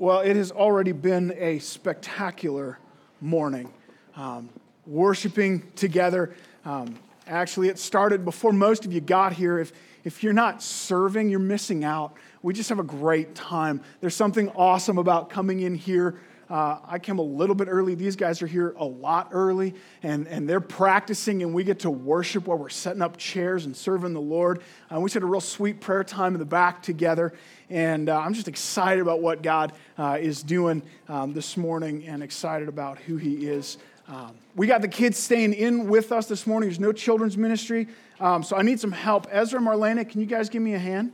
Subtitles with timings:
[0.00, 2.78] Well, it has already been a spectacular
[3.20, 3.68] morning.
[4.14, 4.48] Um,
[4.86, 6.36] worshiping together.
[6.64, 6.96] Um,
[7.26, 9.58] actually, it started before most of you got here.
[9.58, 9.72] If,
[10.04, 12.14] if you're not serving, you're missing out.
[12.42, 13.80] We just have a great time.
[14.00, 16.20] There's something awesome about coming in here
[16.50, 17.94] uh, I came a little bit early.
[17.94, 21.90] These guys are here a lot early, and, and they're practicing, and we get to
[21.90, 24.62] worship while we're setting up chairs and serving the Lord.
[24.92, 27.34] Uh, we had a real sweet prayer time in the back together,
[27.68, 32.22] and uh, I'm just excited about what God uh, is doing um, this morning and
[32.22, 33.76] excited about who He is.
[34.08, 36.70] Um, we got the kids staying in with us this morning.
[36.70, 37.88] There's no children's ministry,
[38.20, 39.26] um, so I need some help.
[39.30, 41.12] Ezra, Marlena, can you guys give me a hand?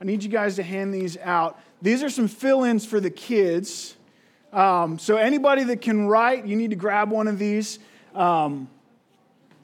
[0.00, 1.60] I need you guys to hand these out.
[1.82, 3.96] These are some fill ins for the kids.
[4.52, 7.78] Um, so, anybody that can write, you need to grab one of these.
[8.14, 8.68] Um,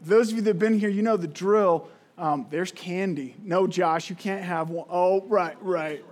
[0.03, 1.89] those of you that have been here, you know the drill.
[2.17, 3.35] Um, there's candy.
[3.43, 4.87] No, Josh, you can't have one.
[4.89, 6.05] Oh, right, right.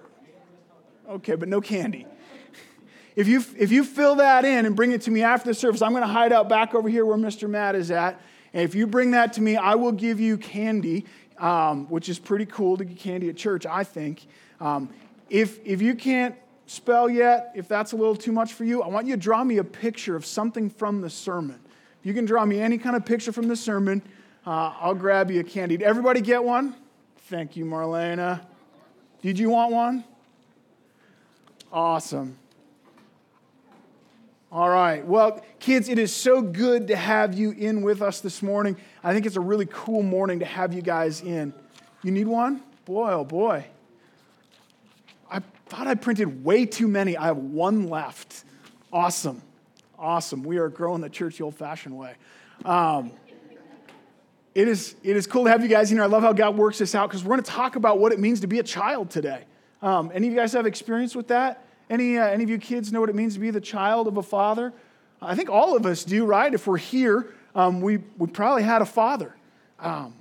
[1.08, 2.06] Okay, but no candy.
[3.14, 5.82] If you, if you fill that in and bring it to me after the service,
[5.82, 7.46] I'm going to hide out back over here where Mr.
[7.46, 8.18] Matt is at.
[8.54, 11.04] And if you bring that to me, I will give you candy,
[11.36, 14.26] um, which is pretty cool to get candy at church, I think.
[14.60, 14.88] Um,
[15.28, 16.36] if, if you can't
[16.66, 19.44] spell yet, if that's a little too much for you, I want you to draw
[19.44, 21.58] me a picture of something from the sermon.
[22.00, 24.02] If you can draw me any kind of picture from the sermon,
[24.46, 25.76] uh, I'll grab you a candy.
[25.76, 26.74] Did everybody get one?
[27.26, 28.40] Thank you, Marlena.
[29.22, 30.04] Did you want one?
[31.72, 32.36] Awesome.
[34.50, 35.06] All right.
[35.06, 38.76] Well, kids, it is so good to have you in with us this morning.
[39.02, 41.54] I think it's a really cool morning to have you guys in.
[42.02, 42.62] You need one?
[42.84, 43.64] Boy, oh boy
[45.72, 47.16] thought I printed way too many.
[47.16, 48.44] I have one left.
[48.92, 49.40] Awesome.
[49.98, 50.42] Awesome.
[50.42, 52.14] We are growing the church the old fashioned way.
[52.66, 53.10] Um,
[54.54, 56.04] it, is, it is cool to have you guys in here.
[56.04, 58.20] I love how God works this out because we're going to talk about what it
[58.20, 59.44] means to be a child today.
[59.80, 61.64] Um, any of you guys have experience with that?
[61.88, 64.18] Any, uh, any of you kids know what it means to be the child of
[64.18, 64.74] a father?
[65.22, 66.52] I think all of us do, right?
[66.52, 69.34] If we're here, um, we, we probably had a father.
[69.78, 70.12] Um,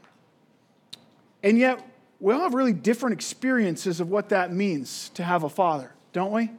[1.44, 1.86] and yet,
[2.22, 6.32] we all have really different experiences of what that means to have a father, don't
[6.32, 6.52] we?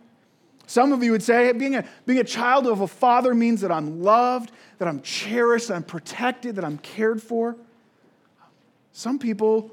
[0.66, 3.70] Some of you would say being a, being a child of a father means that
[3.70, 7.56] I'm loved, that I'm cherished, that I'm protected, that I'm cared for.
[8.92, 9.70] Some people,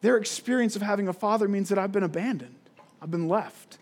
[0.00, 2.56] their experience of having a father means that I've been abandoned,
[3.02, 3.78] I've been left.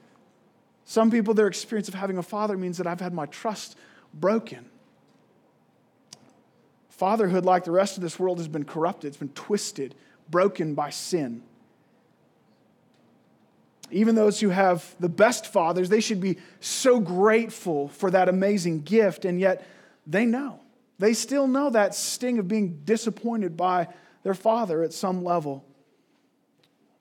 [0.84, 3.76] Some people, their experience of having a father means that I've had my trust
[4.12, 4.68] broken.
[6.88, 9.94] Fatherhood, like the rest of this world, has been corrupted, it's been twisted
[10.30, 11.42] broken by sin.
[13.91, 18.82] Even those who have the best fathers, they should be so grateful for that amazing
[18.82, 19.66] gift, and yet
[20.06, 20.60] they know.
[20.98, 23.88] They still know that sting of being disappointed by
[24.22, 25.64] their father at some level.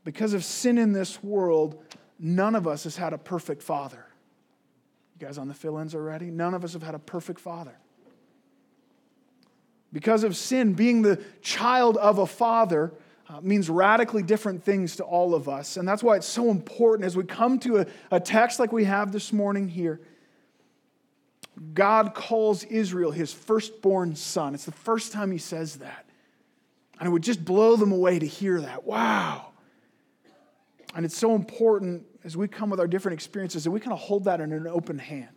[0.04, 1.84] Because of sin in this world,
[2.18, 4.06] none of us has had a perfect father.
[5.20, 6.32] You guys on the fill ins already?
[6.32, 7.78] None of us have had a perfect father.
[9.92, 12.94] Because of sin, being the child of a father,
[13.30, 15.78] uh, means radically different things to all of us.
[15.78, 18.86] And that's why it's so important as we come to a, a text like we
[18.86, 20.02] have this morning here.
[21.74, 24.56] God calls Israel his firstborn son.
[24.56, 26.06] It's the first time he says that.
[27.00, 28.84] And it would just blow them away to hear that.
[28.84, 29.48] Wow.
[30.96, 34.00] And it's so important as we come with our different experiences that we kind of
[34.00, 35.30] hold that in an open hand.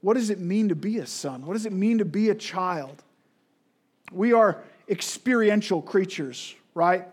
[0.00, 1.44] What does it mean to be a son?
[1.44, 3.02] What does it mean to be a child?
[4.12, 7.06] We are experiential creatures, right?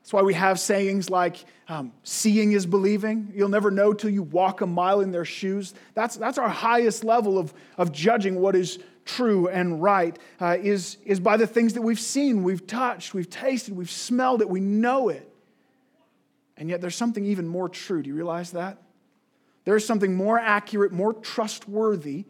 [0.00, 3.32] That's why we have sayings like, um, seeing is believing.
[3.34, 5.74] You'll never know till you walk a mile in their shoes.
[5.94, 10.98] That's, that's our highest level of, of judging what is true and right, uh, is,
[11.04, 14.60] is by the things that we've seen, we've touched, we've tasted, we've smelled it, we
[14.60, 15.28] know it.
[16.56, 18.02] And yet there's something even more true.
[18.02, 18.78] Do you realize that?
[19.64, 22.24] There's something more accurate, more trustworthy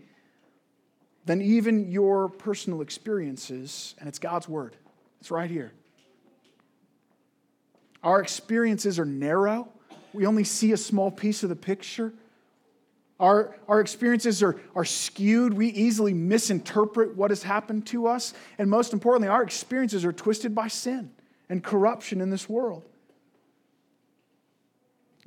[1.26, 4.76] than even your personal experiences, and it's God's Word.
[5.20, 5.72] It's right here.
[8.06, 9.67] Our experiences are narrow.
[10.12, 12.12] We only see a small piece of the picture.
[13.19, 15.53] Our, our experiences are, are skewed.
[15.53, 18.32] We easily misinterpret what has happened to us.
[18.58, 21.11] And most importantly, our experiences are twisted by sin
[21.49, 22.85] and corruption in this world.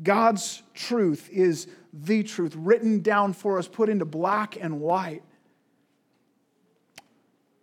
[0.01, 5.23] God's truth is the truth, written down for us, put into black and white.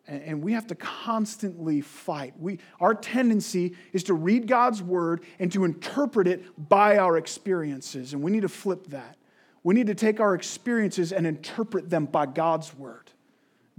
[0.09, 2.35] And we have to constantly fight.
[2.39, 8.13] We, our tendency is to read God's word and to interpret it by our experiences.
[8.13, 9.17] And we need to flip that.
[9.65, 13.11] We need to take our experiences and interpret them by God's word.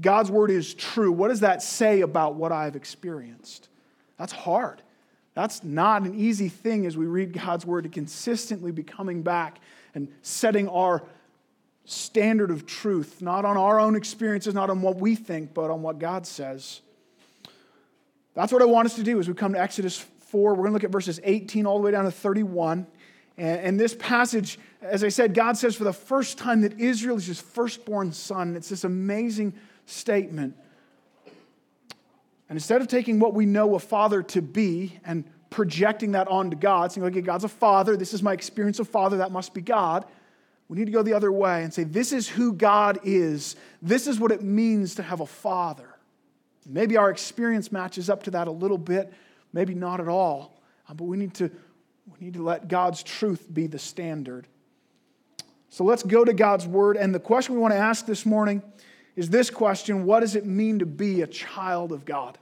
[0.02, 1.14] God's word is true.
[1.14, 3.70] What does that say about what I've experienced?
[4.18, 4.82] That's hard.
[5.34, 9.60] That's not an easy thing as we read God's word to consistently be coming back
[9.96, 11.04] and setting our
[11.90, 15.82] standard of truth, not on our own experiences, not on what we think, but on
[15.82, 16.82] what God says.
[18.36, 19.98] That's what I want us to do as we come to Exodus
[20.28, 20.52] 4.
[20.52, 22.86] We're going to look at verses 18 all the way down to 31.
[23.38, 27.28] And, this passage, as I said, God says for the first time that Israel is
[27.28, 28.56] his firstborn son.
[28.56, 29.54] It's this amazing
[29.86, 30.58] statement.
[32.50, 36.58] And instead of taking what we know a father to be and projecting that onto
[36.58, 39.62] God, saying, okay, God's a father, this is my experience of father, that must be
[39.62, 40.04] God.
[40.70, 43.56] We need to go the other way and say, this is who God is.
[43.82, 45.96] This is what it means to have a father.
[46.66, 49.14] Maybe our experience matches up to that a little bit,
[49.54, 50.62] maybe not at all.
[50.90, 51.50] Uh, but we need to,
[52.08, 54.48] we need to let God's truth be the standard.
[55.70, 56.98] So let's go to God's word.
[56.98, 58.62] And the question we want to ask this morning
[59.16, 62.38] is this question What does it mean to be a child of God?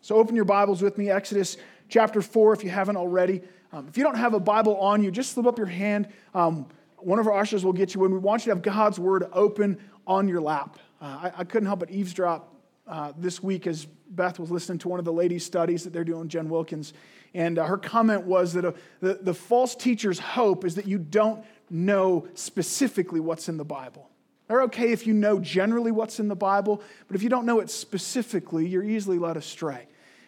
[0.00, 1.58] So open your Bibles with me, Exodus
[1.90, 3.42] chapter 4, if you haven't already.
[3.72, 6.08] Um, if you don't have a Bible on you, just slip up your hand.
[6.34, 6.66] Um,
[7.02, 9.26] one of our ushers will get you when We want you to have God's word
[9.32, 10.78] open on your lap.
[11.00, 12.54] Uh, I, I, couldn't help but eavesdrop
[12.86, 16.04] uh, this week as Beth was listening to one of the ladies' studies that they're
[16.04, 16.92] doing, Jen Wilkins.
[17.32, 20.98] And uh, her comment was that uh, the, the false teacher's hope is that you
[20.98, 24.10] don't know specifically what's in the Bible.
[24.48, 27.60] They're okay if you know generally what's in the Bible, but if you don't know
[27.60, 29.86] it specifically, you're easily led astray.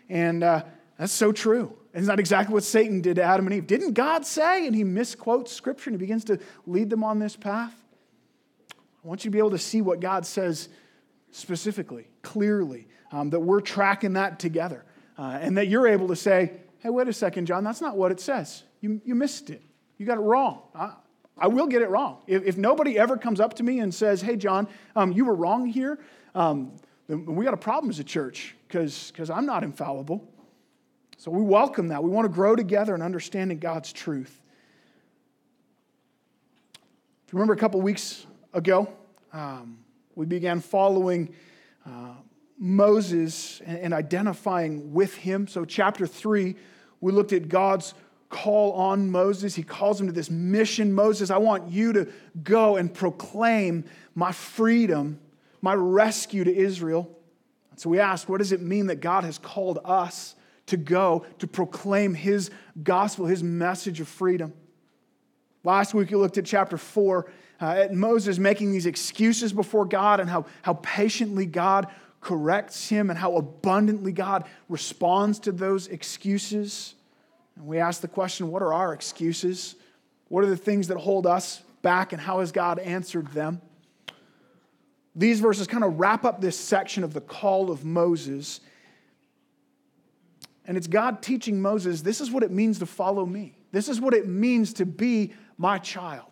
[0.09, 0.63] And uh,
[0.97, 1.77] that's so true.
[1.95, 3.67] Isn't that exactly what Satan did to Adam and Eve?
[3.67, 4.67] Didn't God say?
[4.67, 7.75] And he misquotes scripture and he begins to lead them on this path.
[8.73, 10.69] I want you to be able to see what God says
[11.33, 14.85] specifically, clearly, um, that we're tracking that together.
[15.19, 18.11] Uh, and that you're able to say, hey, wait a second, John, that's not what
[18.11, 18.63] it says.
[18.81, 19.63] You, you missed it.
[19.99, 20.63] You got it wrong.
[20.75, 20.95] I,
[21.37, 22.23] I will get it wrong.
[22.27, 25.35] If, if, nobody ever comes up to me and says, hey, John, um, you were
[25.35, 25.99] wrong here,
[26.35, 26.73] um,
[27.09, 30.27] then we got a problem as a church because I'm not infallible.
[31.23, 32.03] So we welcome that.
[32.03, 34.41] We want to grow together in understanding God's truth.
[36.75, 38.93] If you remember a couple weeks ago,
[39.33, 39.79] um,
[40.17, 41.33] we began following
[41.87, 42.15] uh,
[42.59, 45.47] Moses and, and identifying with him.
[45.47, 46.57] So, chapter 3,
[47.01, 47.95] we looked at God's
[48.29, 49.55] call on Moses.
[49.55, 52.09] He calls him to this mission Moses, I want you to
[52.43, 53.85] go and proclaim
[54.17, 55.21] my freedom,
[55.61, 57.17] my rescue to Israel.
[57.77, 60.35] So we asked, what does it mean that God has called us
[60.67, 62.51] to go to proclaim his
[62.83, 64.53] gospel, his message of freedom?
[65.65, 67.31] Last week we looked at chapter 4
[67.61, 71.87] uh, at Moses making these excuses before God and how, how patiently God
[72.21, 76.95] corrects him and how abundantly God responds to those excuses.
[77.57, 79.77] And we ask the question what are our excuses?
[80.29, 83.61] What are the things that hold us back, and how has God answered them?
[85.15, 88.61] These verses kind of wrap up this section of the call of Moses.
[90.67, 94.01] And it's God teaching Moses this is what it means to follow me, this is
[94.01, 96.27] what it means to be my child.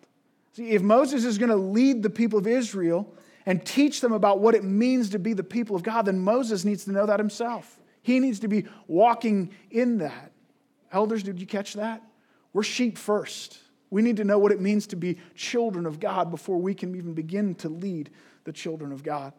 [0.53, 3.13] See, if Moses is going to lead the people of Israel
[3.45, 6.65] and teach them about what it means to be the people of God, then Moses
[6.65, 7.79] needs to know that himself.
[8.01, 10.31] He needs to be walking in that.
[10.91, 12.01] Elders, did you catch that?
[12.53, 13.59] We're sheep first.
[13.89, 16.95] We need to know what it means to be children of God before we can
[16.95, 18.09] even begin to lead
[18.43, 19.33] the children of God.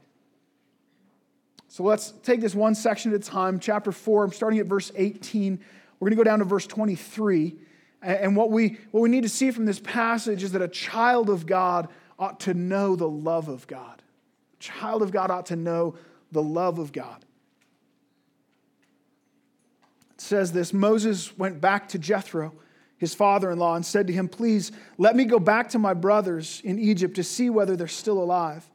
[1.72, 3.58] So let's take this one section at a time.
[3.58, 5.58] Chapter 4, I'm starting at verse 18.
[5.98, 7.56] We're going to go down to verse 23.
[8.02, 11.30] And what we, what we need to see from this passage is that a child
[11.30, 11.88] of God
[12.18, 14.02] ought to know the love of God.
[14.52, 15.94] A child of God ought to know
[16.30, 17.24] the love of God.
[20.10, 22.52] It says this Moses went back to Jethro,
[22.98, 25.94] his father in law, and said to him, Please let me go back to my
[25.94, 28.68] brothers in Egypt to see whether they're still alive.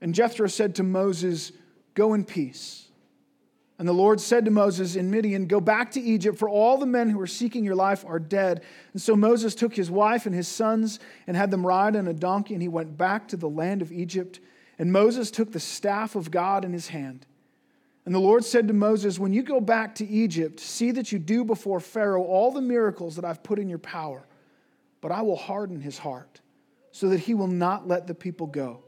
[0.00, 1.52] And Jethro said to Moses,
[1.94, 2.90] Go in peace.
[3.80, 6.84] And the Lord said to Moses in Midian, Go back to Egypt, for all the
[6.84, 8.62] men who are seeking your life are dead.
[8.92, 12.12] And so Moses took his wife and his sons and had them ride on a
[12.12, 14.38] donkey, and he went back to the land of Egypt.
[14.78, 17.24] And Moses took the staff of God in his hand.
[18.04, 21.18] And the Lord said to Moses, When you go back to Egypt, see that you
[21.18, 24.26] do before Pharaoh all the miracles that I've put in your power.
[25.00, 26.42] But I will harden his heart,
[26.92, 28.82] so that he will not let the people go.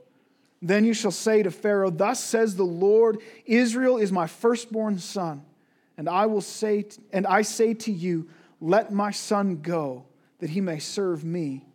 [0.65, 5.43] Then you shall say to Pharaoh, Thus says the Lord, Israel is my firstborn son,
[5.99, 8.29] and I will say, and I say to you,
[8.61, 10.07] Let my son go,
[10.39, 11.67] that he may serve me.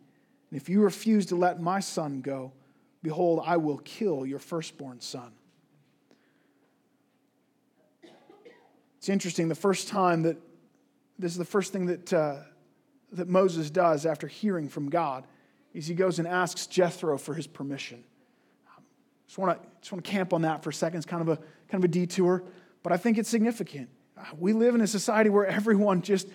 [0.50, 2.53] And if you refuse to let my son go,
[3.03, 5.34] behold, I will kill your firstborn son.
[8.98, 10.38] It's interesting, the first time that
[11.20, 12.38] this is the first thing that, uh,
[13.12, 15.25] that Moses does after hearing from God
[15.74, 18.06] is he goes and asks Jethro for his permission.
[19.27, 20.98] Just want to just want to camp on that for a second.
[20.98, 21.36] It's kind of a
[21.69, 22.43] kind of a detour,
[22.84, 23.89] but I think it's significant.
[24.17, 26.27] Uh, we live in a society where everyone just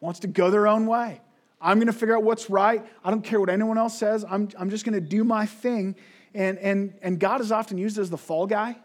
[0.00, 1.20] wants to go their own way.
[1.60, 2.84] I'm going to figure out what's right.
[3.04, 4.24] I don't care what anyone else says.
[4.28, 5.94] I'm, I'm just going to do my thing.
[6.34, 8.76] And, and, and God is often used as the fall guy,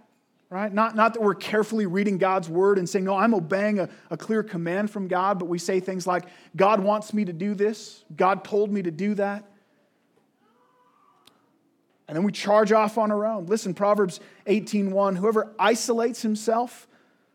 [0.49, 0.73] right?
[0.73, 4.17] Not, not that we're carefully reading God's word and saying, no, I'm obeying a, a
[4.17, 8.03] clear command from God, but we say things like, God wants me to do this.
[8.15, 9.45] God told me to do that.
[12.07, 13.47] And then we charge off on our own.
[13.47, 16.87] Listen, Proverbs 18:1, whoever isolates himself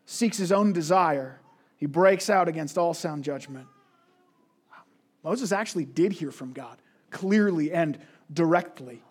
[0.05, 1.39] seeks his own desire.
[1.77, 3.67] He breaks out against all sound judgment.
[5.23, 7.99] Moses actually did hear from God clearly and
[8.31, 9.03] directly.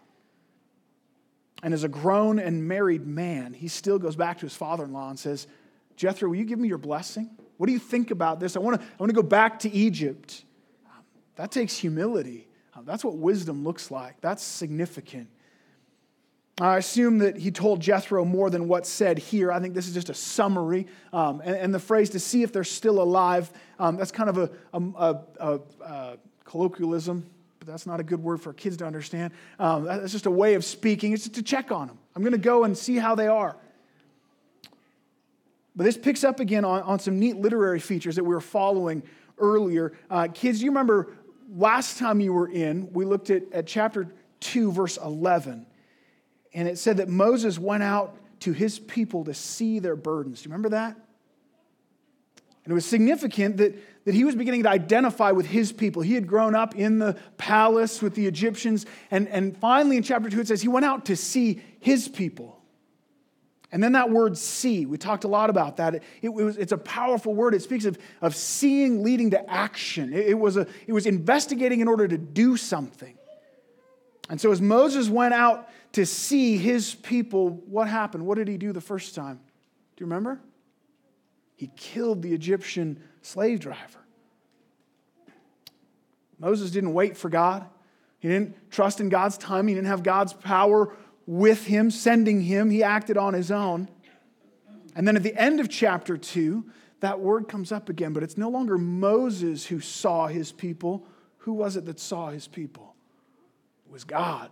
[1.63, 4.93] And as a grown and married man, he still goes back to his father in
[4.93, 5.47] law and says,
[5.95, 7.29] Jethro, will you give me your blessing?
[7.59, 8.57] What do you think about this?
[8.57, 10.45] I want to, I want to go back to Egypt.
[11.37, 12.49] That takes humility.
[12.85, 14.19] That's what wisdom looks like.
[14.23, 15.29] That's significant.
[16.61, 19.51] I assume that he told Jethro more than what's said here.
[19.51, 20.87] I think this is just a summary.
[21.13, 24.37] Um, and, and, the phrase to see if they're still alive, um, that's kind of
[24.37, 27.25] a, a, a, a, colloquialism,
[27.61, 29.33] but that's not a good word for kids to understand.
[29.59, 31.13] Um, that's just a way of speaking.
[31.13, 31.99] It's to check on them.
[32.15, 33.57] I'm going to go and see how they are.
[35.75, 39.03] But this picks up again on, on some neat literary features that we were following
[39.39, 39.93] earlier.
[40.11, 41.17] Uh, kids, you remember
[41.57, 44.09] last time you were in, we looked at, at chapter
[44.41, 45.67] 2, verse 11
[46.53, 50.43] and it said that Moses went out to his people to see their burdens.
[50.43, 50.97] Do you remember that?
[52.65, 56.03] And it was significant that, that he was beginning to identify with his people.
[56.03, 58.87] He had grown up in the palace with the Egyptians.
[59.11, 62.61] And, and finally, in chapter 2, it says he went out to see his people.
[63.73, 65.95] And then that word see, we talked a lot about that.
[65.95, 67.55] It, it was, it's a powerful word.
[67.55, 70.13] It speaks of, of seeing leading to action.
[70.13, 73.17] It, it, was a, it was investigating in order to do something.
[74.29, 78.27] And so as Moses went out to see his people, what happened?
[78.27, 79.41] What did he do the first time?
[79.97, 80.41] Do you remember?
[81.57, 83.99] He killed the Egyptian slave driver.
[86.39, 87.67] Moses didn't wait for God.
[88.19, 89.67] He didn't trust in God's time.
[89.67, 90.95] He didn't have God's power
[91.27, 92.71] with him, sending him.
[92.71, 93.89] He acted on his own.
[94.97, 96.65] And then at the end of chapter 2,
[97.01, 101.07] that word comes up again, but it's no longer Moses who saw his people.
[101.39, 102.95] Who was it that saw his people?
[103.87, 104.51] It was God.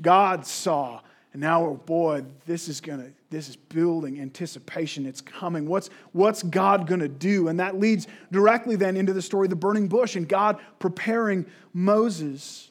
[0.00, 1.00] God saw.
[1.32, 5.04] And now, oh boy, this is gonna, this is building anticipation.
[5.04, 5.68] It's coming.
[5.68, 7.48] What's, what's God gonna do?
[7.48, 11.46] And that leads directly then into the story of the burning bush and God preparing
[11.72, 12.70] Moses.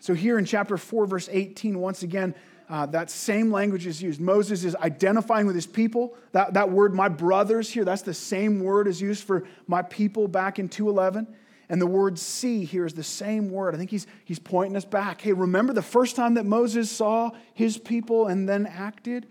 [0.00, 2.34] So here in chapter 4, verse 18, once again,
[2.70, 4.20] uh, that same language is used.
[4.20, 6.14] Moses is identifying with his people.
[6.32, 10.28] That, that word, my brothers, here, that's the same word is used for my people
[10.28, 11.26] back in 211.
[11.68, 13.74] And the word see here is the same word.
[13.74, 15.20] I think he's, he's pointing us back.
[15.20, 19.26] Hey, remember the first time that Moses saw his people and then acted?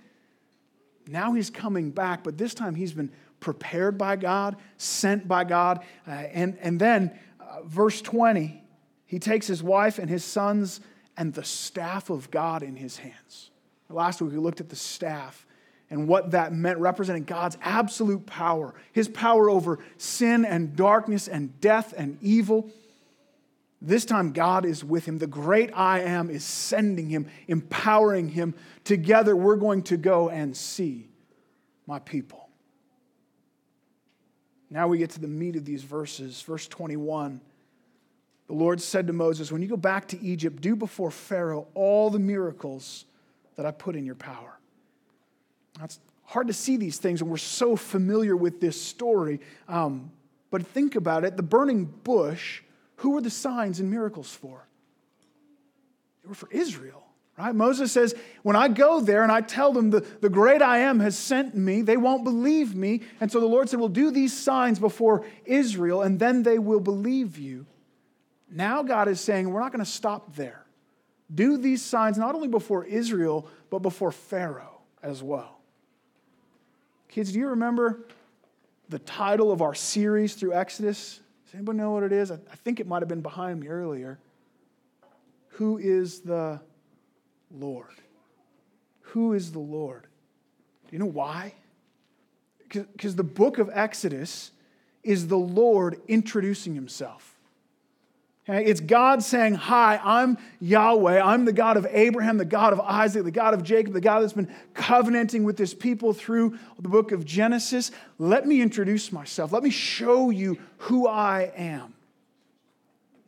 [1.07, 5.83] Now he's coming back, but this time he's been prepared by God, sent by God.
[6.07, 8.61] Uh, and, and then, uh, verse 20,
[9.05, 10.79] he takes his wife and his sons
[11.15, 13.49] and the staff of God in his hands.
[13.89, 15.46] Last week we looked at the staff
[15.89, 21.59] and what that meant, representing God's absolute power, his power over sin and darkness and
[21.61, 22.69] death and evil.
[23.81, 25.19] This time, God is with him.
[25.19, 28.55] The great I am is sending him, empowering him.
[28.83, 31.07] Together, we're going to go and see
[31.85, 32.49] my people.
[34.69, 36.41] Now we get to the meat of these verses.
[36.41, 37.39] Verse 21.
[38.47, 42.09] The Lord said to Moses, When you go back to Egypt, do before Pharaoh all
[42.09, 43.05] the miracles
[43.55, 44.56] that I put in your power
[45.83, 49.39] it's hard to see these things, and we're so familiar with this story.
[49.67, 50.11] Um,
[50.49, 52.61] but think about it the burning bush,
[52.97, 54.67] who were the signs and miracles for?
[56.23, 57.03] They were for Israel.
[57.37, 57.53] Right?
[57.53, 60.99] Moses says, When I go there and I tell them the, the great I am
[60.99, 63.01] has sent me, they won't believe me.
[63.21, 66.79] And so the Lord said, Well, do these signs before Israel, and then they will
[66.79, 67.67] believe you.
[68.49, 70.65] Now God is saying, We're not going to stop there.
[71.33, 75.59] Do these signs not only before Israel, but before Pharaoh as well.
[77.09, 78.05] Kids, do you remember
[78.89, 81.19] the title of our series through Exodus?
[81.45, 82.31] Does anybody know what it is?
[82.31, 84.19] I think it might have been behind me earlier.
[85.51, 86.61] Who is the
[87.51, 87.95] Lord?
[89.01, 90.03] Who is the Lord?
[90.03, 91.53] Do you know why?
[92.69, 94.51] Because the book of Exodus
[95.03, 97.36] is the Lord introducing himself.
[98.47, 101.21] It's God saying, Hi, I'm Yahweh.
[101.21, 104.21] I'm the God of Abraham, the God of Isaac, the God of Jacob, the God
[104.21, 107.91] that's been covenanting with this people through the book of Genesis.
[108.17, 109.51] Let me introduce myself.
[109.51, 111.93] Let me show you who I am.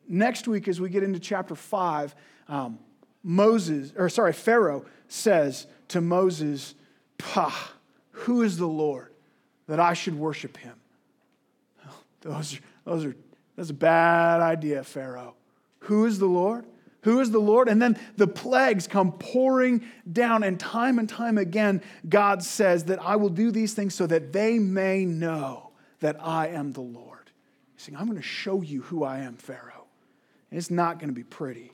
[0.07, 2.15] Next week, as we get into chapter 5,
[2.47, 2.79] um,
[3.21, 6.75] Moses, or sorry, Pharaoh says to Moses,
[7.17, 7.53] Pah,
[8.11, 9.11] who is the Lord
[9.67, 10.75] that I should worship him?
[12.21, 13.15] Those are, those are
[13.59, 15.35] That's a bad idea, Pharaoh.
[15.79, 16.65] Who is the Lord?
[17.01, 17.67] Who is the Lord?
[17.67, 22.99] And then the plagues come pouring down, and time and time again, God says that
[23.01, 27.31] I will do these things so that they may know that I am the Lord.
[27.75, 29.87] He's saying, I'm going to show you who I am, Pharaoh.
[30.51, 31.73] And it's not going to be pretty.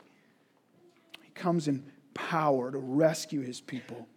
[1.22, 4.08] He comes in power to rescue his people.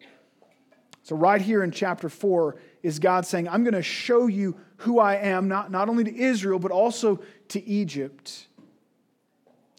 [1.03, 4.99] So, right here in chapter 4 is God saying, I'm going to show you who
[4.99, 8.47] I am, not, not only to Israel, but also to Egypt.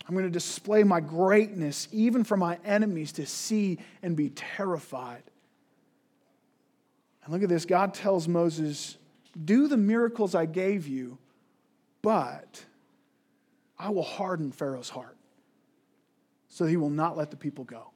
[0.07, 5.23] I'm going to display my greatness even for my enemies to see and be terrified.
[7.23, 8.97] And look at this God tells Moses,
[9.45, 11.17] Do the miracles I gave you,
[12.01, 12.65] but
[13.77, 15.15] I will harden Pharaoh's heart
[16.49, 17.91] so he will not let the people go.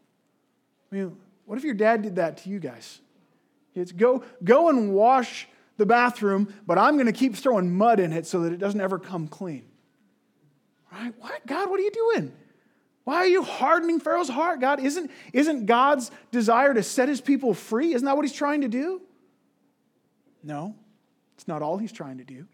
[0.92, 3.02] I mean, what if your dad did that to you guys?
[3.76, 8.14] It's go, go and wash the bathroom, but I'm going to keep throwing mud in
[8.14, 9.66] it so that it doesn't ever come clean.
[10.92, 11.14] Right?
[11.20, 11.46] What?
[11.48, 12.32] God, what are you doing?
[13.04, 14.62] Why are you hardening Pharaoh's heart?
[14.62, 17.94] God, isn't, isn't God's desire to set his people free?
[17.94, 19.02] Isn't that what he's trying to do?
[20.44, 20.76] No,
[21.36, 22.46] it's not all he's trying to do.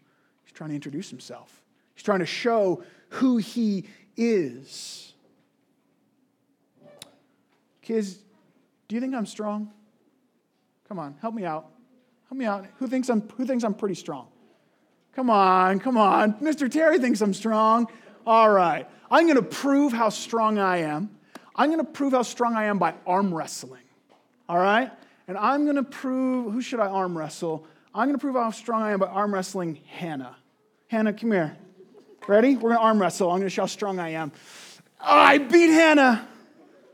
[0.44, 1.62] He's trying to introduce himself,
[1.94, 3.86] he's trying to show who he
[4.16, 5.12] is.
[7.82, 8.18] Kids,
[8.88, 9.72] do you think I'm strong?
[10.90, 11.70] Come on, help me out.
[12.28, 12.66] Help me out.
[12.80, 14.26] Who thinks I'm, who thinks I'm pretty strong?
[15.14, 16.34] Come on, come on.
[16.40, 16.68] Mr.
[16.68, 17.86] Terry thinks I'm strong.
[18.26, 18.88] All right.
[19.08, 21.16] I'm going to prove how strong I am.
[21.54, 23.84] I'm going to prove how strong I am by arm wrestling.
[24.48, 24.90] All right?
[25.28, 27.68] And I'm going to prove, who should I arm wrestle?
[27.94, 30.36] I'm going to prove how strong I am by arm wrestling Hannah.
[30.88, 31.56] Hannah, come here.
[32.26, 32.56] Ready?
[32.56, 33.30] We're going to arm wrestle.
[33.30, 34.32] I'm going to show how strong I am.
[35.00, 36.26] Oh, I beat Hannah.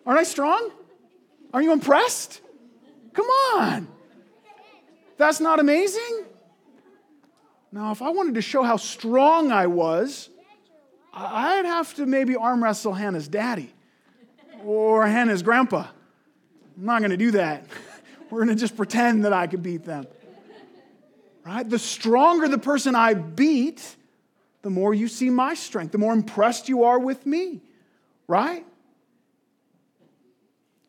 [0.04, 0.70] Aren't I strong?
[1.54, 2.42] Aren't you impressed?
[3.16, 3.88] Come on.
[5.16, 6.24] That's not amazing?
[7.72, 10.28] Now, if I wanted to show how strong I was,
[11.14, 13.72] I'd have to maybe arm wrestle Hannah's daddy
[14.64, 15.86] or Hannah's grandpa.
[16.76, 17.66] I'm not going to do that.
[18.30, 20.06] We're going to just pretend that I could beat them.
[21.44, 21.68] Right?
[21.68, 23.96] The stronger the person I beat,
[24.60, 27.62] the more you see my strength, the more impressed you are with me.
[28.26, 28.66] Right?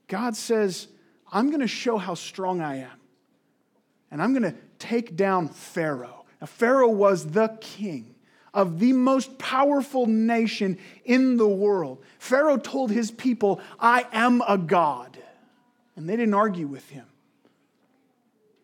[0.07, 0.87] God says,
[1.31, 2.99] I'm going to show how strong I am.
[4.11, 6.25] And I'm going to take down Pharaoh.
[6.39, 8.15] Now, Pharaoh was the king
[8.53, 12.03] of the most powerful nation in the world.
[12.17, 15.17] Pharaoh told his people, I am a God.
[15.95, 17.05] And they didn't argue with him.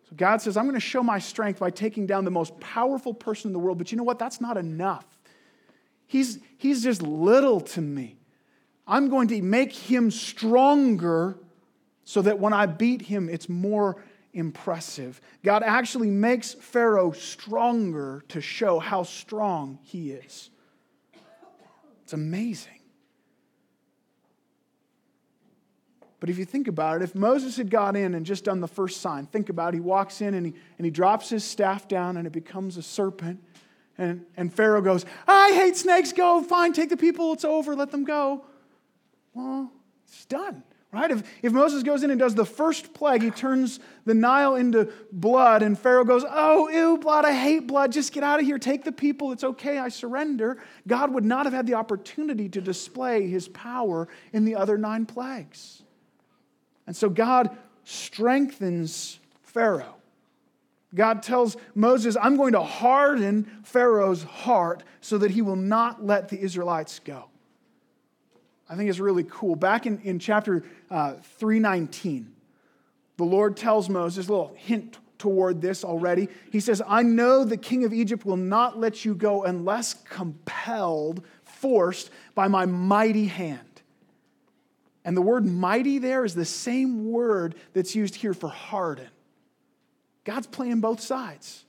[0.09, 3.13] So God says, I'm going to show my strength by taking down the most powerful
[3.13, 3.77] person in the world.
[3.77, 4.19] But you know what?
[4.19, 5.05] That's not enough.
[6.07, 8.17] He's, he's just little to me.
[8.87, 11.37] I'm going to make him stronger
[12.05, 15.21] so that when I beat him, it's more impressive.
[15.43, 20.49] God actually makes Pharaoh stronger to show how strong he is.
[22.03, 22.79] It's amazing.
[26.19, 28.67] But if you think about it, if Moses had got in and just done the
[28.67, 29.77] first sign, think about it.
[29.77, 32.81] He walks in and he, and he drops his staff down and it becomes a
[32.81, 33.43] serpent.
[33.97, 36.13] And, and Pharaoh goes, I hate snakes.
[36.13, 37.33] Go, fine, take the people.
[37.33, 37.75] It's over.
[37.75, 38.45] Let them go.
[39.33, 39.69] Well,
[40.07, 40.63] it's done.
[40.93, 41.09] Right?
[41.09, 44.93] If, if Moses goes in and does the first plague, he turns the Nile into
[45.11, 47.91] blood, and Pharaoh goes, Oh, ew, blood, I hate blood.
[47.91, 48.59] Just get out of here.
[48.59, 49.31] Take the people.
[49.31, 49.79] It's okay.
[49.79, 50.61] I surrender.
[50.87, 55.07] God would not have had the opportunity to display his power in the other nine
[55.07, 55.81] plagues.
[56.85, 59.95] And so God strengthens Pharaoh.
[60.93, 66.29] God tells Moses, I'm going to harden Pharaoh's heart so that he will not let
[66.29, 67.29] the Israelites go.
[68.69, 69.55] I think is really cool.
[69.55, 72.33] Back in, in chapter uh, 319,
[73.17, 76.27] the Lord tells Moses, a little hint toward this already.
[76.51, 81.23] He says, I know the king of Egypt will not let you go unless compelled,
[81.43, 83.81] forced by my mighty hand.
[85.05, 89.09] And the word mighty there is the same word that's used here for harden.
[90.23, 91.65] God's playing both sides.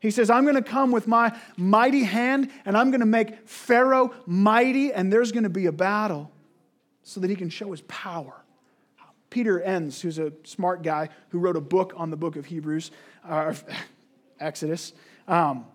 [0.00, 3.48] He says, I'm going to come with my mighty hand and I'm going to make
[3.48, 6.30] Pharaoh mighty, and there's going to be a battle
[7.02, 8.44] so that he can show his power.
[9.30, 12.90] Peter Enns, who's a smart guy who wrote a book on the book of Hebrews,
[13.28, 13.54] uh,
[14.40, 14.92] Exodus,
[15.26, 15.66] um,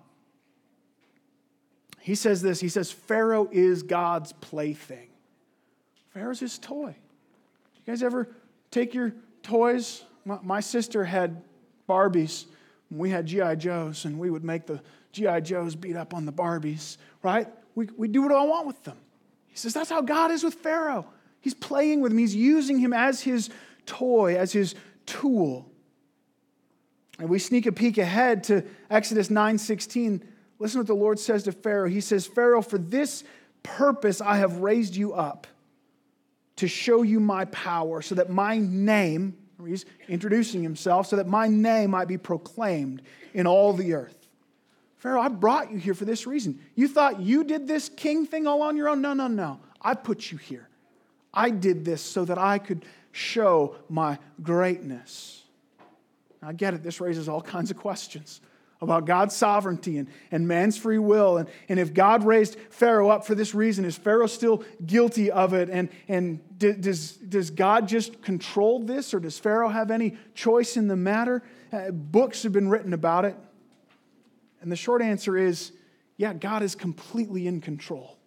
[2.00, 5.10] he says this He says, Pharaoh is God's plaything.
[6.14, 6.96] Pharaoh's his toy.
[7.76, 8.30] You guys ever
[8.72, 10.04] take your toys?
[10.26, 11.44] My, my sister had
[11.88, 12.46] Barbies
[12.98, 13.56] we had G.I.
[13.56, 15.42] Joes, and we would make the G.I.
[15.42, 17.48] Joes beat up on the Barbies, right?
[17.76, 18.98] We, we do what I want with them.
[19.48, 21.06] He says, That's how God is with Pharaoh.
[21.42, 23.50] He's playing with him, he's using him as his
[23.86, 24.76] toy, as his
[25.06, 25.70] tool.
[27.20, 30.22] And we sneak a peek ahead to Exodus 9:16.
[30.60, 31.90] Listen what the Lord says to Pharaoh.
[31.90, 33.24] He says, Pharaoh, for this
[33.62, 35.48] purpose I have raised you up
[36.56, 41.48] to show you my power, so that my name, he's introducing himself, so that my
[41.48, 43.02] name might be proclaimed
[43.34, 44.28] in all the earth.
[44.98, 46.60] Pharaoh, I brought you here for this reason.
[46.76, 49.02] You thought you did this king thing all on your own?
[49.02, 49.60] No, no, no.
[49.82, 50.70] I put you here.
[51.34, 55.44] I did this so that I could show my greatness.
[56.42, 58.42] I get it, this raises all kinds of questions
[58.84, 61.38] about God's sovereignty and, and man's free will.
[61.38, 65.54] And, and if God raised Pharaoh up for this reason, is Pharaoh still guilty of
[65.54, 65.70] it?
[65.70, 70.88] And, and does, does God just control this, or does Pharaoh have any choice in
[70.88, 71.42] the matter?
[71.72, 73.36] Uh, books have been written about it.
[74.62, 75.72] And the short answer is
[76.18, 78.18] yeah, God is completely in control.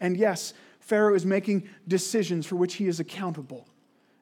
[0.00, 3.66] And yes, Pharaoh is making decisions for which he is accountable.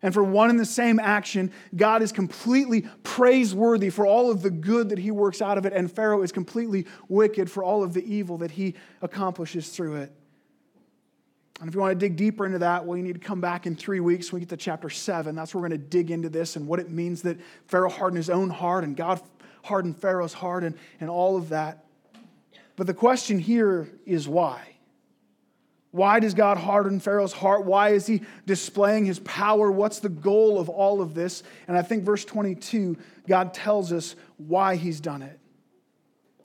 [0.03, 4.51] And for one and the same action, God is completely praiseworthy for all of the
[4.51, 7.95] good that he works out of it, and Pharaoh is completely wicked for all of
[7.95, 10.13] the evil that he accomplishes through it.
[11.61, 13.67] And if you want to dig deeper into that, well, you need to come back
[13.67, 15.37] in three weeks when we get to chapter seven.
[15.37, 18.17] That's where we're going to dig into this and what it means that Pharaoh hardened
[18.17, 19.21] his own heart and God
[19.63, 21.85] hardened Pharaoh's heart and, and all of that.
[22.75, 24.72] But the question here is why?
[25.93, 27.67] Why does God harden Pharaoh's heart?
[27.67, 29.71] Why is he displaying his power?
[29.71, 31.43] What's the goal of all of this?
[31.69, 32.97] And I think verse 22,
[33.29, 35.39] God tells us why he's done it.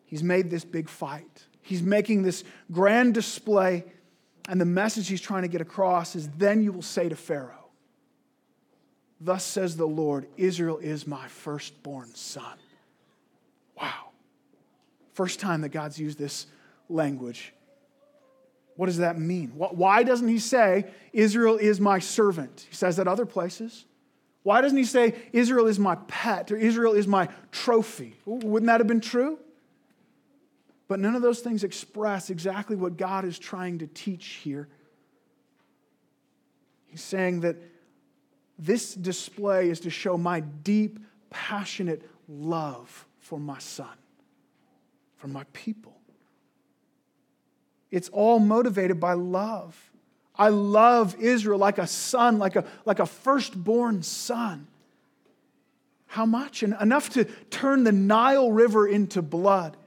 [0.05, 3.85] He's made this big fight, he's making this grand display.
[4.49, 7.67] And the message he's trying to get across is then you will say to Pharaoh,
[9.19, 12.57] Thus says the Lord, Israel is my firstborn son.
[13.77, 14.11] Wow.
[15.11, 16.47] First time that God's used this
[16.87, 17.53] language
[18.77, 19.49] what does that mean?
[19.55, 22.67] Why doesn't he say, Israel is my servant?
[22.69, 23.85] He says that other places.
[24.43, 28.15] Why doesn't he say, Israel is my pet or Israel is my trophy?
[28.25, 29.39] Wouldn't that have been true?
[30.87, 34.69] But none of those things express exactly what God is trying to teach here.
[36.85, 37.57] He's saying that
[38.59, 43.97] this display is to show my deep, passionate love for my son,
[45.17, 45.96] for my people.
[47.91, 49.91] It's all motivated by love.
[50.35, 54.67] I love Israel like a son, like a, like a firstborn son.
[56.07, 56.63] How much?
[56.63, 59.77] And enough to turn the Nile River into blood.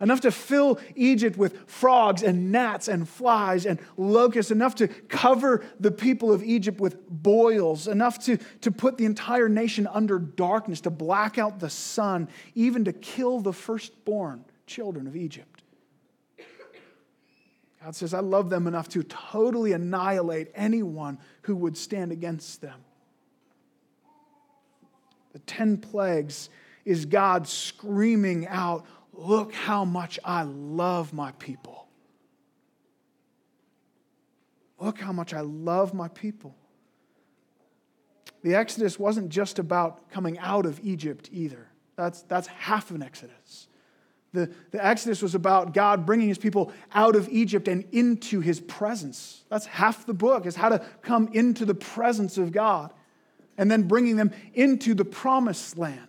[0.00, 4.52] Enough to fill Egypt with frogs and gnats and flies and locusts.
[4.52, 7.88] Enough to cover the people of Egypt with boils.
[7.88, 12.84] Enough to, to put the entire nation under darkness, to black out the sun, even
[12.84, 15.57] to kill the firstborn children of Egypt.
[17.82, 22.80] God says, I love them enough to totally annihilate anyone who would stand against them.
[25.32, 26.50] The 10 plagues
[26.84, 31.88] is God screaming out, Look how much I love my people.
[34.78, 36.54] Look how much I love my people.
[38.42, 41.66] The Exodus wasn't just about coming out of Egypt either.
[41.96, 43.67] That's, that's half of an Exodus.
[44.38, 48.60] The, the Exodus was about God bringing his people out of Egypt and into his
[48.60, 49.42] presence.
[49.48, 52.92] That's half the book, is how to come into the presence of God
[53.56, 56.06] and then bringing them into the promised land.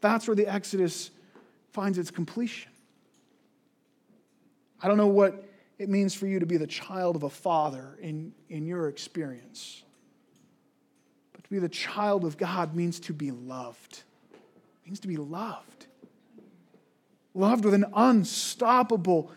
[0.00, 1.10] That's where the Exodus
[1.72, 2.70] finds its completion.
[4.80, 5.44] I don't know what
[5.80, 9.82] it means for you to be the child of a father in, in your experience.
[11.32, 14.04] But to be the child of God means to be loved.
[14.32, 15.87] It means to be loved
[17.34, 19.30] loved with an unstoppable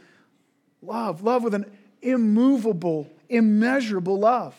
[0.81, 1.65] love, love with an
[2.01, 4.55] immovable, immeasurable love.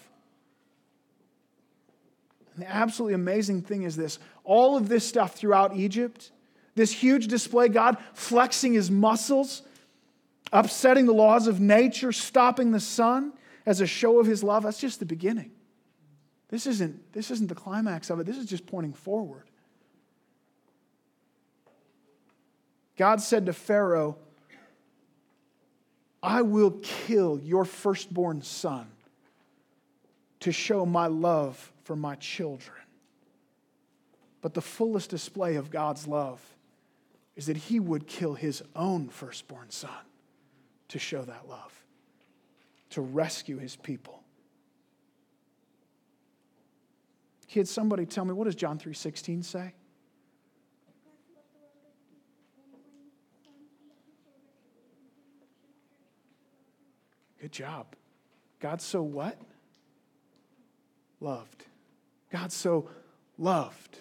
[2.54, 6.30] And the absolutely amazing thing is this all of this stuff throughout Egypt,
[6.74, 9.62] this huge display, God flexing his muscles,
[10.52, 13.32] upsetting the laws of nature, stopping the sun
[13.64, 15.52] as a show of his love, that's just the beginning.
[16.48, 19.44] This isn't, this isn't the climax of it, this is just pointing forward.
[22.96, 24.16] God said to Pharaoh,
[26.22, 28.86] I will kill your firstborn son
[30.40, 32.76] to show my love for my children.
[34.40, 36.40] But the fullest display of God's love
[37.36, 39.90] is that he would kill his own firstborn son
[40.88, 41.72] to show that love,
[42.90, 44.22] to rescue his people.
[47.48, 49.74] Kids, somebody tell me, what does John 3.16 say?
[57.42, 57.86] Good job.
[58.60, 59.36] God so what?
[61.20, 61.64] Loved.
[62.30, 62.88] God so
[63.36, 63.98] loved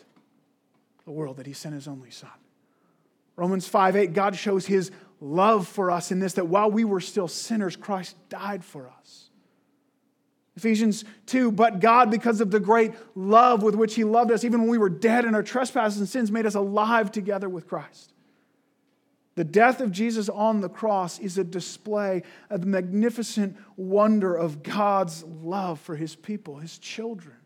[1.05, 2.29] the world that he sent his only son.
[3.35, 6.99] Romans 5 8, God shows his love for us in this that while we were
[7.01, 9.31] still sinners, Christ died for us.
[10.55, 14.61] Ephesians 2, but God, because of the great love with which He loved us, even
[14.61, 18.10] when we were dead in our trespasses and sins, made us alive together with Christ.
[19.35, 24.61] The death of Jesus on the cross is a display of the magnificent wonder of
[24.61, 27.37] God's love for His people, His children.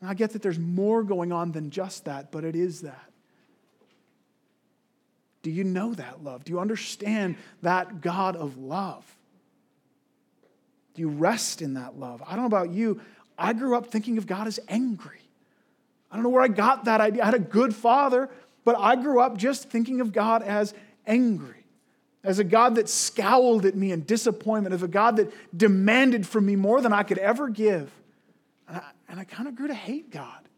[0.00, 3.10] And I get that there's more going on than just that, but it is that.
[5.42, 6.44] Do you know that love?
[6.44, 9.04] Do you understand that God of love?
[10.94, 12.22] Do you rest in that love?
[12.26, 13.00] I don't know about you.
[13.38, 15.20] I grew up thinking of God as angry.
[16.10, 17.22] I don't know where I got that idea.
[17.22, 18.28] I had a good father,
[18.64, 20.74] but I grew up just thinking of God as
[21.06, 21.64] angry,
[22.22, 26.46] as a God that scowled at me in disappointment, as a God that demanded from
[26.46, 27.90] me more than I could ever give.
[28.68, 30.48] And I, and I kind of grew to hate God.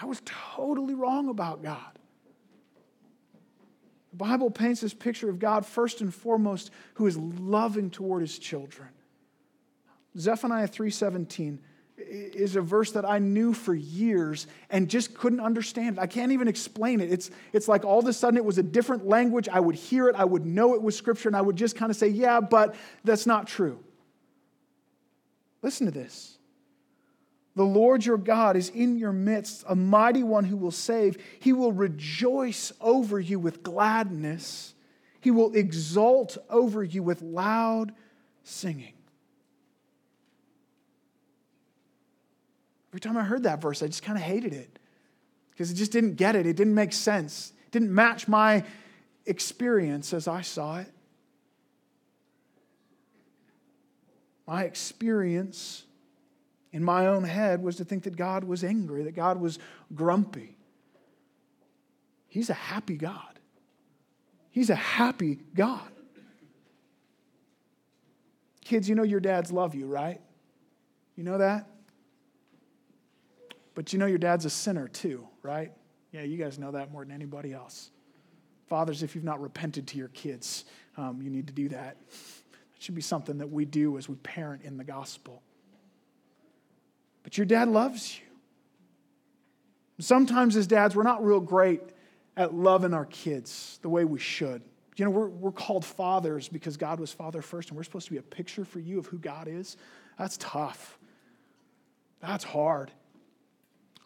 [0.00, 1.98] I was totally wrong about God.
[4.10, 8.38] The Bible paints this picture of God first and foremost who is loving toward his
[8.38, 8.88] children.
[10.18, 11.58] Zephaniah 3:17
[11.98, 15.98] is a verse that I knew for years and just couldn't understand.
[15.98, 17.10] I can't even explain it.
[17.10, 19.48] It's, it's like all of a sudden it was a different language.
[19.48, 21.90] I would hear it, I would know it was scripture, and I would just kind
[21.90, 23.78] of say, yeah, but that's not true.
[25.62, 26.36] Listen to this.
[27.54, 31.16] The Lord your God is in your midst, a mighty one who will save.
[31.40, 34.74] He will rejoice over you with gladness.
[35.22, 37.92] He will exult over you with loud
[38.44, 38.92] singing.
[42.96, 44.78] Every time I heard that verse, I just kind of hated it
[45.50, 46.46] because it just didn't get it.
[46.46, 47.52] It didn't make sense.
[47.66, 48.64] It didn't match my
[49.26, 50.90] experience as I saw it.
[54.46, 55.84] My experience
[56.72, 59.58] in my own head was to think that God was angry, that God was
[59.94, 60.56] grumpy.
[62.28, 63.38] He's a happy God.
[64.50, 65.92] He's a happy God.
[68.64, 70.22] Kids, you know your dads love you, right?
[71.14, 71.68] You know that?
[73.76, 75.70] But you know your dad's a sinner too, right?
[76.10, 77.90] Yeah, you guys know that more than anybody else.
[78.68, 80.64] Fathers, if you've not repented to your kids,
[80.96, 81.98] um, you need to do that.
[82.08, 85.42] It should be something that we do as we parent in the gospel.
[87.22, 88.24] But your dad loves you.
[89.98, 91.82] Sometimes, as dads, we're not real great
[92.36, 94.62] at loving our kids the way we should.
[94.96, 98.12] You know, we're, we're called fathers because God was father first, and we're supposed to
[98.12, 99.76] be a picture for you of who God is.
[100.18, 100.98] That's tough.
[102.20, 102.90] That's hard.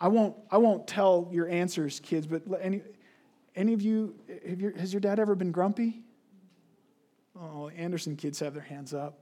[0.01, 2.81] I won't, I won't tell your answers, kids, but any,
[3.55, 4.15] any of you,
[4.57, 6.01] your, has your dad ever been grumpy?
[7.39, 9.19] Oh, Anderson kids have their hands up.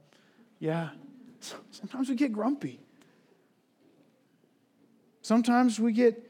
[0.59, 0.89] Yeah.
[1.71, 2.79] Sometimes we get grumpy.
[5.21, 6.25] Sometimes we get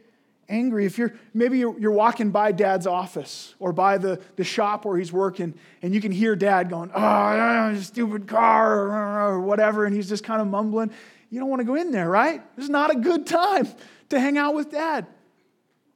[0.50, 0.86] angry.
[0.86, 4.98] If you're maybe you're, you're, walking by dad's office or by the, the shop where
[4.98, 10.10] he's working, and you can hear dad going, Oh, stupid car, or whatever, and he's
[10.10, 10.92] just kind of mumbling.
[11.30, 12.44] You don't want to go in there, right?
[12.56, 13.68] This is not a good time
[14.10, 15.08] to hang out with dad.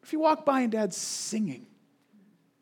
[0.04, 1.65] If you walk by and dad's singing,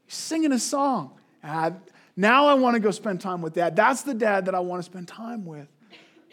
[0.06, 1.20] he's singing a song.
[1.44, 1.72] Uh,
[2.16, 3.76] now I want to go spend time with dad.
[3.76, 5.68] That's the dad that I want to spend time with.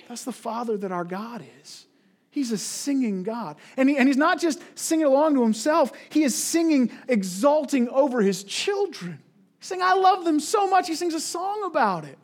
[0.09, 1.87] That's the father that our God is.
[2.31, 3.57] He's a singing God.
[3.77, 8.21] And, he, and he's not just singing along to himself, he is singing, exalting over
[8.21, 9.19] his children.
[9.59, 10.89] He's saying, I love them so much.
[10.89, 12.19] He sings a song about it.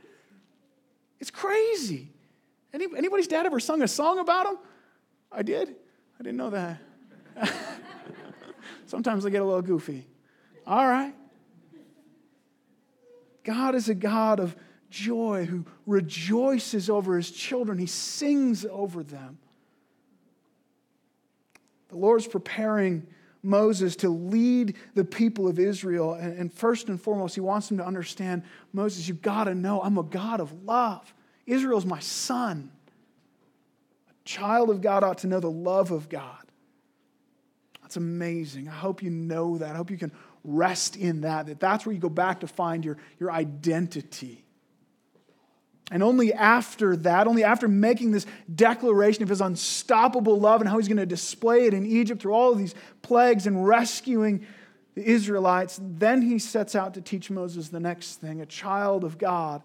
[1.20, 2.12] It's crazy.
[2.72, 4.59] Any, anybody's dad ever sung a song about him?
[5.33, 5.68] I did.
[5.68, 6.78] I didn't know that.
[8.87, 10.07] Sometimes I get a little goofy.
[10.66, 11.14] All right.
[13.44, 14.57] God is a God of
[14.90, 19.38] joy who rejoices over his children, he sings over them.
[21.88, 23.07] The Lord's preparing
[23.42, 26.14] Moses to lead the people of Israel.
[26.14, 28.42] And, first and foremost, he wants them to understand
[28.73, 31.12] Moses, you've got to know I'm a God of love.
[31.47, 32.70] Israel's my son.
[34.09, 36.43] A child of God ought to know the love of God.
[37.94, 38.66] That's amazing.
[38.66, 39.70] I hope you know that.
[39.70, 40.11] I hope you can
[40.42, 44.44] rest in that, that that's where you go back to find your, your identity.
[45.92, 50.78] And only after that, only after making this declaration of his unstoppable love and how
[50.78, 54.44] he's going to display it in Egypt through all of these plagues and rescuing
[54.96, 58.40] the Israelites, then he sets out to teach Moses the next thing.
[58.40, 59.62] A child of God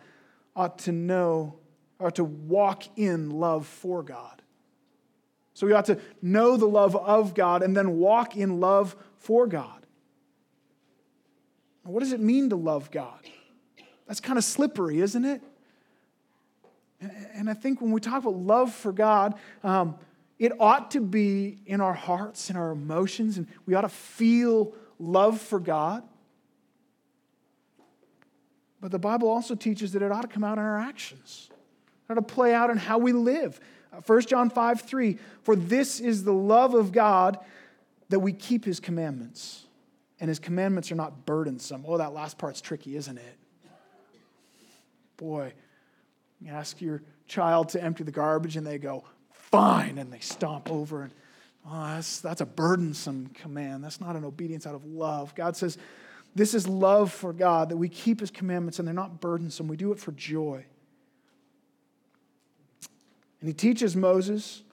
[0.55, 1.55] ought to know
[1.97, 4.38] or to walk in love for God.
[5.59, 9.45] So we ought to know the love of God and then walk in love for
[9.45, 9.85] God.
[11.83, 13.19] What does it mean to love God?
[14.07, 15.41] That's kind of slippery, isn't it?
[17.33, 19.97] And I think when we talk about love for God, um,
[20.37, 24.73] it ought to be in our hearts and our emotions, and we ought to feel
[24.97, 26.03] love for God.
[28.79, 31.49] But the Bible also teaches that it ought to come out in our actions,
[32.15, 33.59] to play out in how we live.
[34.05, 37.39] 1 uh, John 5 3, for this is the love of God
[38.09, 39.65] that we keep his commandments.
[40.19, 41.85] And his commandments are not burdensome.
[41.87, 43.37] Oh, that last part's tricky, isn't it?
[45.17, 45.53] Boy,
[46.41, 50.69] you ask your child to empty the garbage and they go, fine, and they stomp
[50.69, 51.03] over.
[51.03, 51.11] And
[51.65, 53.83] oh, that's, that's a burdensome command.
[53.83, 55.35] That's not an obedience out of love.
[55.35, 55.77] God says,
[56.35, 59.67] this is love for God, that we keep his commandments and they're not burdensome.
[59.67, 60.65] We do it for joy.
[63.39, 64.63] And he teaches Moses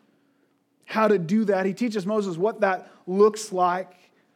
[0.84, 1.66] how to do that.
[1.66, 3.92] He teaches Moses what that looks like,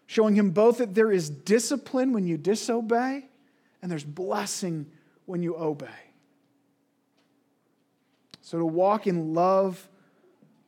[0.07, 3.27] showing him both that there is discipline when you disobey
[3.83, 4.87] and there's blessing
[5.27, 5.89] when you obey.
[8.43, 9.89] So to walk in love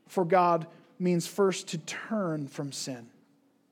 [0.06, 0.66] for God
[0.98, 3.08] means first to turn from sin.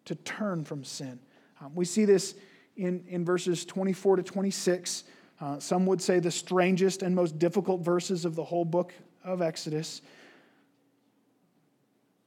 [0.07, 1.20] To turn from sin.
[1.61, 2.35] Um, we see this
[2.76, 5.05] in, in verses 24 to 26.
[5.40, 8.92] Uh, some would say the strangest and most difficult verses of the whole book
[9.24, 10.02] of Exodus.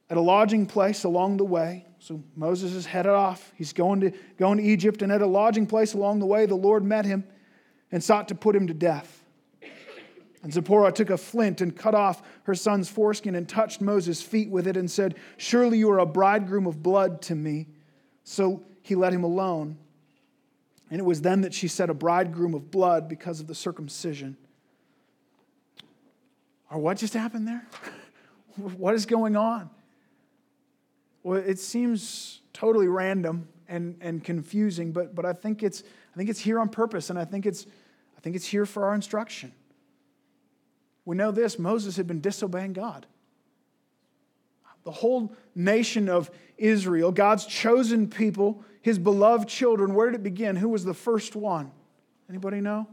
[0.10, 3.52] At a lodging place along the way, so Moses is headed off.
[3.56, 6.56] He's going to, going to Egypt, and at a lodging place along the way, the
[6.56, 7.24] Lord met him
[7.92, 9.24] and sought to put him to death.
[10.44, 14.50] And Zipporah took a flint and cut off her son's foreskin and touched Moses' feet
[14.50, 17.68] with it and said, Surely you are a bridegroom of blood to me.
[18.26, 19.78] So he let him alone.
[20.92, 24.36] And it was then that she said, A bridegroom of blood because of the circumcision.
[26.74, 27.66] Or what just happened there?
[28.56, 29.70] what is going on?
[31.22, 35.84] Well, it seems totally random and, and confusing, but, but I, think it's,
[36.14, 37.66] I think it's here on purpose, and I think it's,
[38.18, 39.54] I think it's here for our instruction.
[41.06, 43.06] We know this Moses had been disobeying God.
[44.84, 50.56] The whole nation of Israel, God's chosen people, his beloved children, where did it begin?
[50.56, 51.72] Who was the first one?
[52.30, 52.88] Anybody know?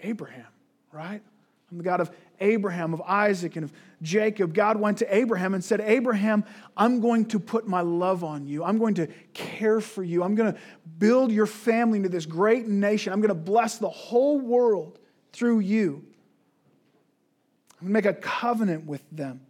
[0.00, 0.46] Abraham,
[0.90, 1.22] right?
[1.70, 4.54] I'm the God of Abraham, of Isaac, and of Jacob.
[4.54, 6.44] God went to Abraham and said, Abraham,
[6.76, 8.64] I'm going to put my love on you.
[8.64, 10.22] I'm going to care for you.
[10.22, 10.58] I'm going to
[10.98, 13.12] build your family into this great nation.
[13.12, 14.98] I'm going to bless the whole world
[15.32, 16.04] through you.
[17.80, 19.40] I'm going to make a covenant with them.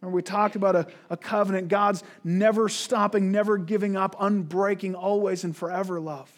[0.00, 5.44] Remember, we talked about a, a covenant, God's never stopping, never giving up, unbreaking, always
[5.44, 6.30] and forever love.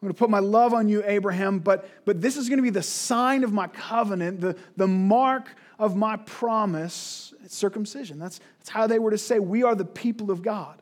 [0.00, 2.62] I'm going to put my love on you, Abraham, but, but this is going to
[2.62, 7.34] be the sign of my covenant, the, the mark of my promise.
[7.44, 8.16] It's circumcision.
[8.20, 10.80] That's, that's how they were to say, We are the people of God.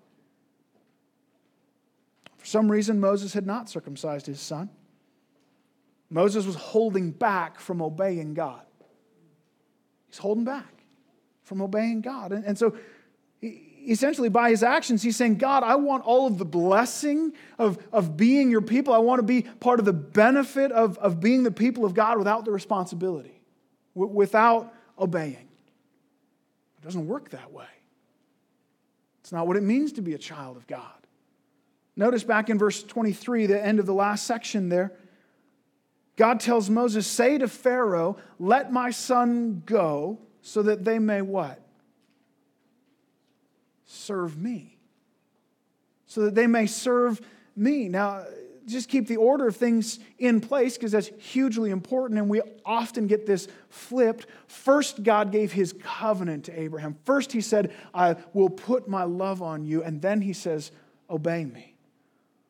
[2.37, 4.69] For some reason, Moses had not circumcised his son.
[6.11, 8.63] Moses was holding back from obeying God.
[10.09, 10.85] He's holding back
[11.43, 12.33] from obeying God.
[12.33, 12.77] And, and so,
[13.87, 18.17] essentially, by his actions, he's saying, God, I want all of the blessing of, of
[18.17, 18.93] being your people.
[18.93, 22.19] I want to be part of the benefit of, of being the people of God
[22.19, 23.41] without the responsibility,
[23.95, 25.49] w- without obeying.
[26.79, 27.67] It doesn't work that way.
[29.21, 30.93] It's not what it means to be a child of God.
[31.97, 34.93] Notice back in verse 23, the end of the last section there.
[36.17, 41.61] God tells Moses, Say to Pharaoh, let my son go so that they may what?
[43.87, 44.79] Serve me.
[46.07, 47.21] So that they may serve
[47.57, 47.89] me.
[47.89, 48.25] Now,
[48.67, 53.07] just keep the order of things in place because that's hugely important, and we often
[53.07, 54.27] get this flipped.
[54.49, 56.97] First, God gave his covenant to Abraham.
[57.05, 60.73] First, he said, I will put my love on you, and then he says,
[61.09, 61.77] Obey me.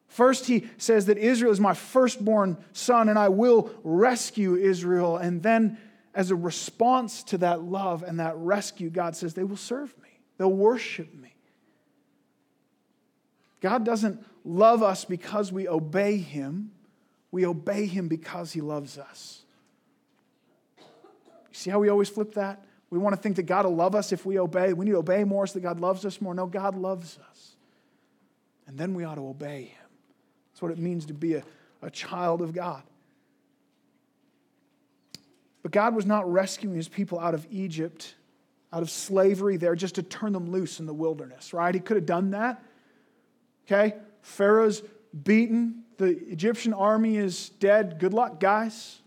[0.09, 5.19] First, he says that Israel is my firstborn son, and I will rescue Israel.
[5.19, 5.77] And then,
[6.15, 10.16] as a response to that love and that rescue, God says, they will serve me,
[10.39, 11.35] they'll worship me.
[13.61, 16.71] God doesn't love us because we obey him,
[17.31, 19.43] we obey him because he loves us.
[20.79, 20.85] You
[21.53, 22.65] see how we always flip that?
[22.91, 24.73] We want to think that God will love us if we obey.
[24.73, 26.35] We need to obey more so that God loves us more.
[26.35, 27.57] No, God loves us.
[28.67, 29.87] And then we ought to obey him.
[30.53, 31.43] That's what it means to be a,
[31.83, 32.83] a child of God.
[35.63, 38.15] But God was not rescuing his people out of Egypt,
[38.73, 41.75] out of slavery there, just to turn them loose in the wilderness, right?
[41.75, 42.63] He could have done that.
[43.67, 43.95] Okay?
[44.23, 44.83] Pharaoh's
[45.25, 47.99] beaten, the Egyptian army is dead.
[47.99, 49.01] Good luck, guys.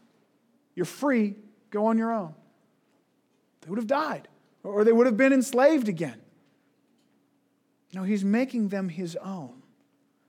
[0.76, 1.36] You're free.
[1.72, 2.34] Go on your own.
[3.62, 4.28] They would have died,
[4.64, 6.20] or they would have been enslaved again.
[7.94, 9.62] No, he's making them his own.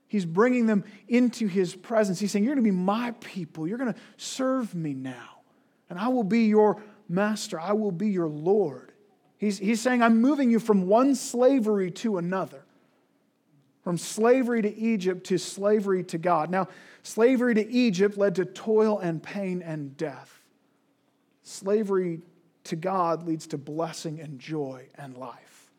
[0.07, 2.19] He's bringing them into his presence.
[2.19, 3.67] He's saying, You're going to be my people.
[3.67, 5.41] You're going to serve me now.
[5.89, 7.59] And I will be your master.
[7.59, 8.90] I will be your Lord.
[9.41, 12.63] He's, he's saying, I'm moving you from one slavery to another.
[13.81, 16.49] from slavery to Egypt to slavery to God.
[16.49, 16.67] Now,
[17.03, 20.41] slavery to Egypt led to toil and pain and death.
[21.43, 22.21] Slavery
[22.65, 25.71] to God leads to blessing and joy and life.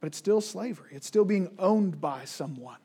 [0.00, 2.78] But it's still slavery, it's still being owned by someone.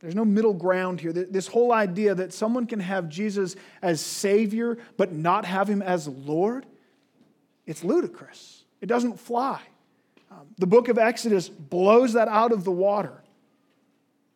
[0.00, 1.12] There's no middle ground here.
[1.12, 6.08] This whole idea that someone can have Jesus as Savior but not have Him as
[6.08, 6.66] Lord,
[7.66, 8.64] it's ludicrous.
[8.80, 9.60] It doesn't fly.
[10.30, 13.22] Um, the book of Exodus blows that out of the water.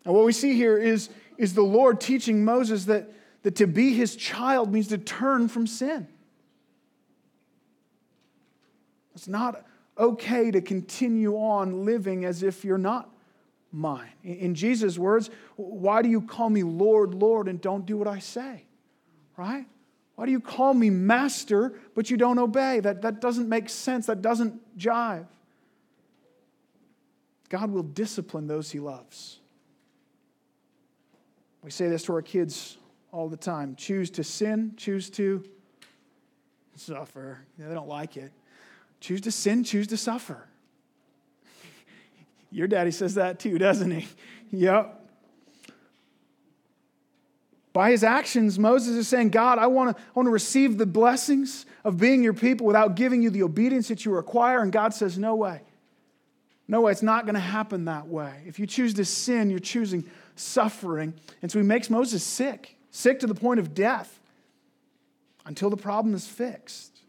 [0.04, 1.08] And what we see here is,
[1.38, 3.10] is the Lord teaching Moses that,
[3.42, 6.08] that to be his child means to turn from sin.
[9.14, 9.64] It's not
[9.96, 13.13] okay to continue on living as if you're not
[13.74, 14.12] mine.
[14.22, 18.20] In Jesus' words, why do you call me Lord, Lord, and don't do what I
[18.20, 18.64] say?
[19.36, 19.66] Right?
[20.14, 22.80] Why do you call me master, but you don't obey?
[22.80, 24.06] That, that doesn't make sense.
[24.06, 25.26] That doesn't jive.
[27.48, 29.40] God will discipline those he loves.
[31.62, 32.76] We say this to our kids
[33.10, 35.42] all the time choose to sin, choose to
[36.76, 37.40] suffer.
[37.58, 38.32] They don't like it.
[39.00, 40.46] Choose to sin, choose to suffer.
[42.54, 44.08] Your daddy says that too, doesn't he?
[44.50, 45.00] Yep.
[47.72, 50.86] By his actions, Moses is saying, God, I want to, I want to receive the
[50.86, 54.62] blessings of being your people without giving you the obedience that you require.
[54.62, 55.62] And God says, No way.
[56.68, 56.92] No way.
[56.92, 58.44] It's not going to happen that way.
[58.46, 61.14] If you choose to sin, you're choosing suffering.
[61.42, 64.20] And so he makes Moses sick, sick to the point of death
[65.44, 67.00] until the problem is fixed.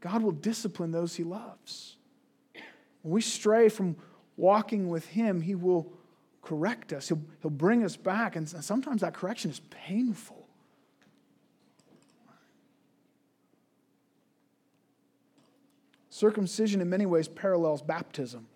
[0.00, 1.96] God will discipline those he loves.
[3.02, 3.96] When we stray from
[4.36, 5.92] walking with him, he will
[6.42, 8.36] correct us, he'll, he'll bring us back.
[8.36, 10.46] And sometimes that correction is painful.
[16.10, 18.46] Circumcision, in many ways, parallels baptism.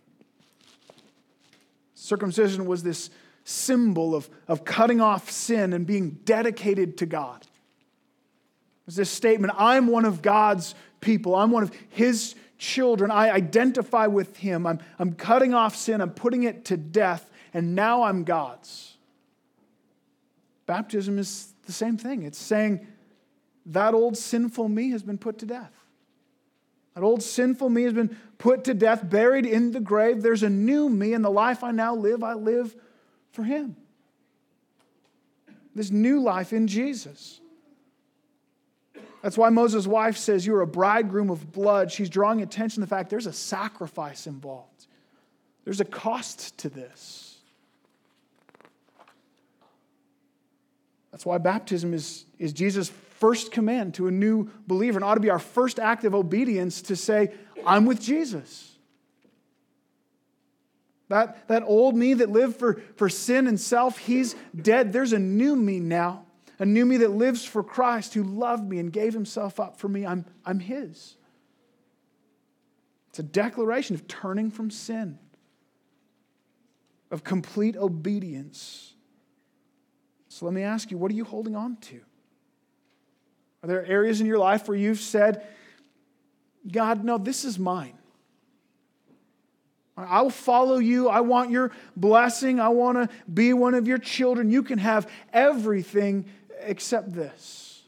[1.94, 3.10] Circumcision was this
[3.44, 7.40] symbol of, of cutting off sin and being dedicated to God.
[7.42, 13.10] It was this statement I'm one of God's people, I'm one of His children.
[13.10, 14.66] I identify with Him.
[14.66, 18.96] I'm, I'm cutting off sin, I'm putting it to death, and now I'm God's.
[20.66, 22.22] Baptism is the same thing.
[22.22, 22.86] It's saying
[23.66, 25.72] that old sinful me has been put to death.
[26.94, 30.22] That old sinful me has been put to death, buried in the grave.
[30.22, 32.74] There's a new me, and the life I now live, I live
[33.32, 33.76] for Him.
[35.74, 37.40] This new life in Jesus.
[39.26, 41.90] That's why Moses' wife says, You're a bridegroom of blood.
[41.90, 44.86] She's drawing attention to the fact there's a sacrifice involved,
[45.64, 47.36] there's a cost to this.
[51.10, 55.20] That's why baptism is, is Jesus' first command to a new believer and ought to
[55.20, 57.32] be our first act of obedience to say,
[57.66, 58.76] I'm with Jesus.
[61.08, 64.92] That, that old me that lived for, for sin and self, he's dead.
[64.92, 66.25] There's a new me now,
[66.58, 69.88] a new me that lives for Christ who loved me and gave himself up for
[69.88, 70.06] me.
[70.06, 71.16] I'm, I'm his.
[73.10, 75.18] It's a declaration of turning from sin,
[77.10, 78.94] of complete obedience.
[80.28, 82.00] So let me ask you, what are you holding on to?
[83.62, 85.46] Are there areas in your life where you've said,
[86.70, 87.96] God, no, this is mine?
[89.96, 91.08] I will follow you.
[91.08, 92.60] I want your blessing.
[92.60, 94.50] I want to be one of your children.
[94.50, 96.26] You can have everything
[96.60, 97.82] except this,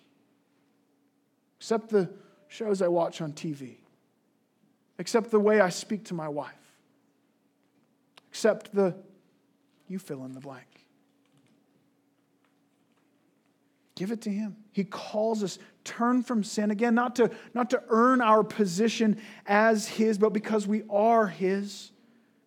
[1.59, 2.11] except the
[2.49, 3.77] shows I watch on TV,
[4.99, 6.53] except the way I speak to my wife,
[8.31, 8.95] except the,
[9.89, 10.65] you fill in the blank.
[13.95, 14.57] Give it to him.
[14.73, 19.89] He calls us turn from sin again, not to, not to earn our position as
[19.89, 21.91] his, but because we are his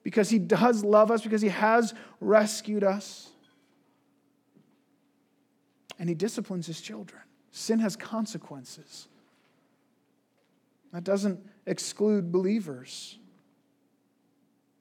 [0.04, 3.31] because He does love us, because He has rescued us.
[6.02, 7.22] And He disciplines His children.
[7.52, 9.08] Sin has consequences.
[10.92, 13.18] That doesn't exclude believers.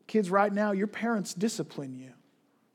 [0.08, 2.10] Kids, right now, your parents discipline you.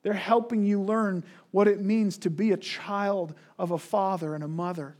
[0.03, 4.43] They're helping you learn what it means to be a child of a father and
[4.43, 4.95] a mother.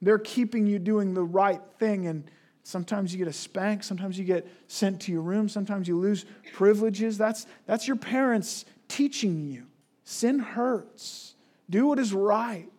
[0.00, 2.24] They're keeping you doing the right thing and
[2.66, 6.24] Sometimes you get a spank, sometimes you get sent to your room, sometimes you lose
[6.54, 7.18] privileges.
[7.18, 9.66] That's, that's your parents teaching you.
[10.02, 11.33] Sin hurts.
[11.68, 12.70] Do what is right.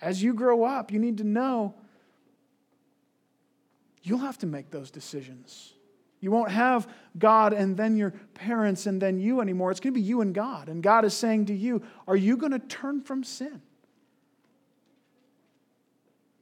[0.00, 1.74] As you grow up, you need to know
[4.02, 5.72] you'll have to make those decisions.
[6.20, 6.88] You won't have
[7.18, 9.70] God and then your parents and then you anymore.
[9.70, 10.68] It's going to be you and God.
[10.68, 13.60] And God is saying to you, Are you going to turn from sin?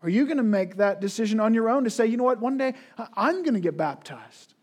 [0.03, 2.41] Are you going to make that decision on your own to say, you know what,
[2.41, 2.75] one day
[3.15, 4.55] I'm going to get baptized?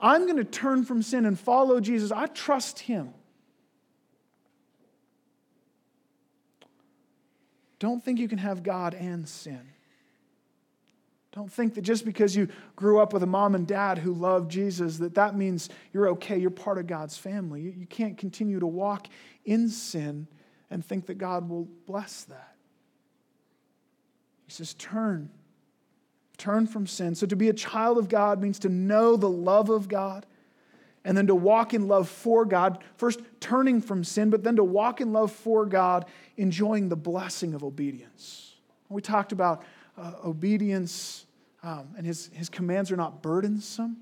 [0.00, 2.10] I'm going to turn from sin and follow Jesus.
[2.10, 3.14] I trust him.
[7.78, 9.60] Don't think you can have God and sin.
[11.32, 14.48] Don't think that just because you grew up with a mom and dad who love
[14.48, 17.60] Jesus, that that means you're okay, you're part of God's family.
[17.60, 19.08] You, you can't continue to walk
[19.44, 20.26] in sin
[20.70, 22.56] and think that God will bless that.
[24.46, 25.30] He says, turn.
[26.38, 27.14] Turn from sin.
[27.14, 30.24] So to be a child of God means to know the love of God
[31.08, 34.62] and then to walk in love for God, first turning from sin, but then to
[34.62, 36.04] walk in love for God,
[36.36, 38.56] enjoying the blessing of obedience.
[38.90, 39.64] We talked about
[39.96, 41.24] uh, obedience
[41.62, 43.96] um, and his, his commands are not burdensome.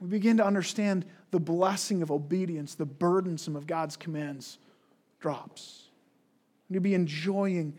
[0.00, 4.58] We begin to understand the blessing of obedience, the burdensome of God's commands
[5.18, 5.88] drops.
[6.70, 7.74] You be enjoying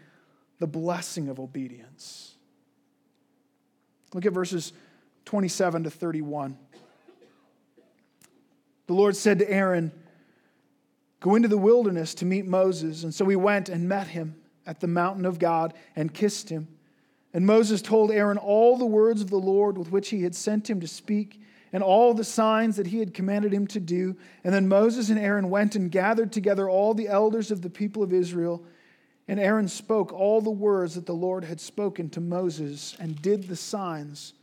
[0.59, 2.35] the blessing of obedience.
[4.13, 4.73] Look at verses
[5.23, 6.57] 27 to 31.
[8.87, 9.91] The Lord said to Aaron,
[11.19, 13.03] Go into the wilderness to meet Moses.
[13.03, 14.35] And so he went and met him
[14.65, 16.67] at the mountain of God and kissed him.
[17.33, 20.69] And Moses told Aaron all the words of the Lord with which he had sent
[20.69, 21.41] him to speak,
[21.73, 24.15] and all the signs that he had commanded him to do.
[24.43, 28.03] And then Moses and Aaron went and gathered together all the elders of the people
[28.03, 28.63] of Israel.
[29.27, 33.43] And Aaron spoke all the words that the Lord had spoken to Moses and did
[33.43, 34.33] the signs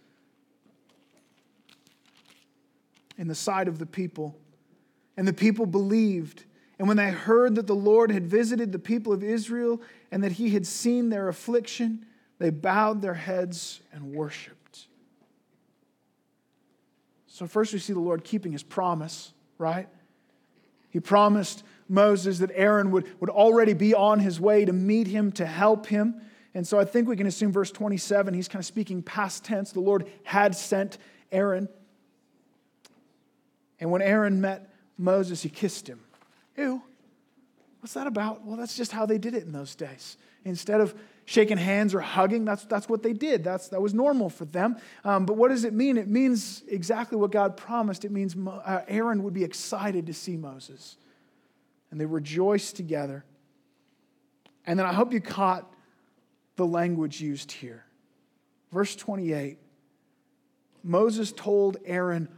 [3.17, 4.39] in the sight of the people.
[5.17, 6.45] And the people believed.
[6.79, 10.33] And when they heard that the Lord had visited the people of Israel and that
[10.33, 12.07] he had seen their affliction,
[12.39, 14.89] they bowed their heads and worshiped.
[17.27, 19.89] So, first we see the Lord keeping his promise, right?
[20.91, 25.33] He promised Moses that Aaron would, would already be on his way to meet him,
[25.33, 26.21] to help him.
[26.55, 29.73] And so I think we can assume verse 27, he's kind of speaking past tense.
[29.73, 30.99] The Lord had sent
[31.33, 31.69] Aaron.
[33.81, 36.01] And when Aaron met Moses, he kissed him.
[36.57, 36.83] Ew.
[37.81, 38.45] What's that about?
[38.45, 40.17] Well, that's just how they did it in those days.
[40.45, 40.95] Instead of
[41.27, 43.45] shaking hands or hugging, that's, that's what they did.
[43.45, 44.77] That's, that was normal for them.
[45.05, 45.99] Um, but what does it mean?
[45.99, 48.05] It means exactly what God promised.
[48.05, 50.97] It means uh, Aaron would be excited to see Moses.
[51.91, 53.25] And they rejoiced together.
[54.67, 55.71] And then I hope you caught
[56.57, 57.85] the language used here.
[58.73, 59.59] Verse 28
[60.83, 62.29] Moses told Aaron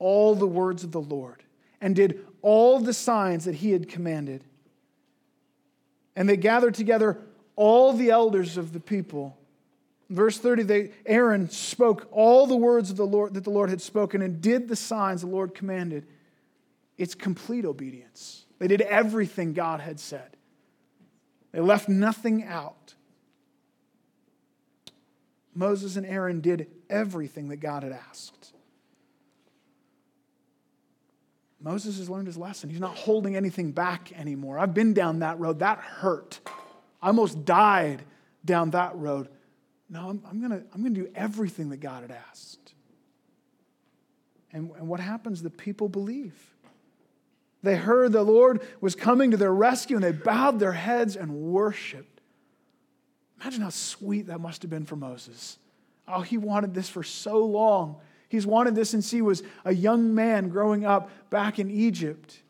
[0.00, 1.44] all the words of the Lord
[1.80, 4.42] and did all the signs that he had commanded.
[6.16, 7.18] And they gathered together
[7.54, 9.36] all the elders of the people.
[10.08, 13.80] Verse 30, they, Aaron spoke all the words of the Lord that the Lord had
[13.80, 16.06] spoken and did the signs the Lord commanded.
[16.98, 18.44] It's complete obedience.
[18.58, 20.36] They did everything God had said.
[21.52, 22.94] They left nothing out.
[25.54, 28.49] Moses and Aaron did everything that God had asked.
[31.60, 32.70] Moses has learned his lesson.
[32.70, 34.58] He's not holding anything back anymore.
[34.58, 35.58] I've been down that road.
[35.58, 36.40] That hurt.
[37.02, 38.02] I almost died
[38.44, 39.28] down that road.
[39.88, 42.74] No, I'm, I'm going to I'm to do everything that God had asked.
[44.52, 45.42] And, and what happens?
[45.42, 46.34] The people believe.
[47.62, 51.32] They heard the Lord was coming to their rescue and they bowed their heads and
[51.32, 52.20] worshiped.
[53.40, 55.58] Imagine how sweet that must have been for Moses.
[56.08, 57.96] Oh, he wanted this for so long.
[58.30, 62.40] He's wanted this since he was a young man growing up back in Egypt.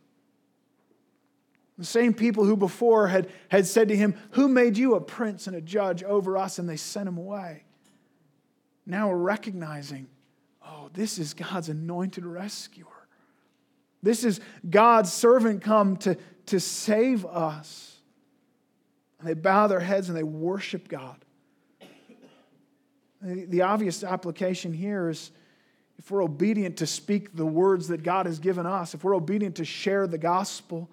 [1.78, 5.46] The same people who before had, had said to him, Who made you a prince
[5.46, 6.58] and a judge over us?
[6.58, 7.64] And they sent him away.
[8.84, 10.06] Now we're recognizing,
[10.62, 12.84] oh, this is God's anointed rescuer.
[14.02, 17.96] This is God's servant come to, to save us.
[19.18, 21.24] And they bow their heads and they worship God.
[23.22, 25.30] The obvious application here is
[26.00, 29.56] if we're obedient to speak the words that God has given us, if we're obedient
[29.56, 30.88] to share the gospel,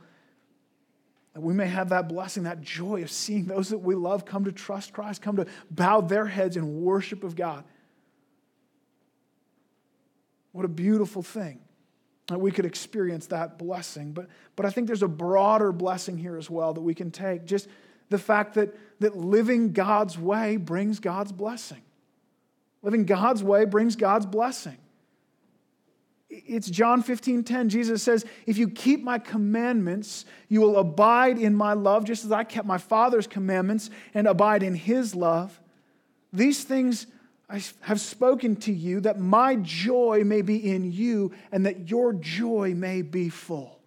[1.33, 4.43] that we may have that blessing, that joy of seeing those that we love come
[4.43, 7.63] to trust Christ, come to bow their heads in worship of God.
[10.51, 11.61] What a beautiful thing
[12.27, 14.11] that we could experience that blessing.
[14.11, 14.27] But,
[14.57, 17.45] but I think there's a broader blessing here as well that we can take.
[17.45, 17.69] Just
[18.09, 21.81] the fact that, that living God's way brings God's blessing.
[22.81, 24.77] Living God's way brings God's blessing.
[26.45, 27.69] It's John 15 10.
[27.69, 32.31] Jesus says, If you keep my commandments, you will abide in my love, just as
[32.31, 35.59] I kept my Father's commandments and abide in his love.
[36.33, 37.07] These things
[37.49, 42.13] I have spoken to you, that my joy may be in you and that your
[42.13, 43.79] joy may be full.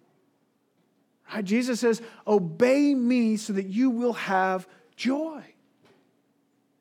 [1.33, 1.45] Right?
[1.45, 5.43] Jesus says, Obey me so that you will have joy.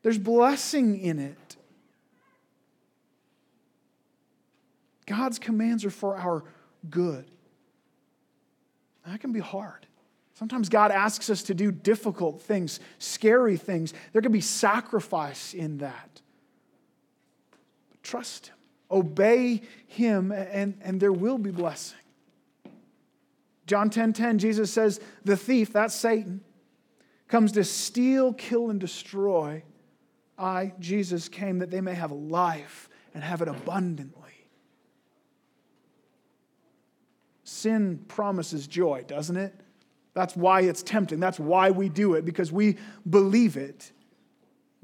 [0.03, 1.37] There's blessing in it.
[5.11, 6.45] God's commands are for our
[6.89, 7.29] good.
[9.05, 9.87] That can be hard.
[10.35, 13.93] Sometimes God asks us to do difficult things, scary things.
[14.13, 16.21] There can be sacrifice in that.
[17.91, 18.55] But trust Him,
[18.89, 21.99] obey Him, and, and there will be blessing.
[23.67, 26.41] John 10:10, 10, 10, Jesus says, the thief, that's Satan,
[27.27, 29.65] comes to steal, kill, and destroy.
[30.39, 34.20] I, Jesus, came that they may have life and have it abundantly.
[37.51, 39.53] Sin promises joy, doesn't it?
[40.15, 41.19] That's why it's tempting.
[41.19, 42.79] That's why we do it, because we
[43.09, 43.91] believe it.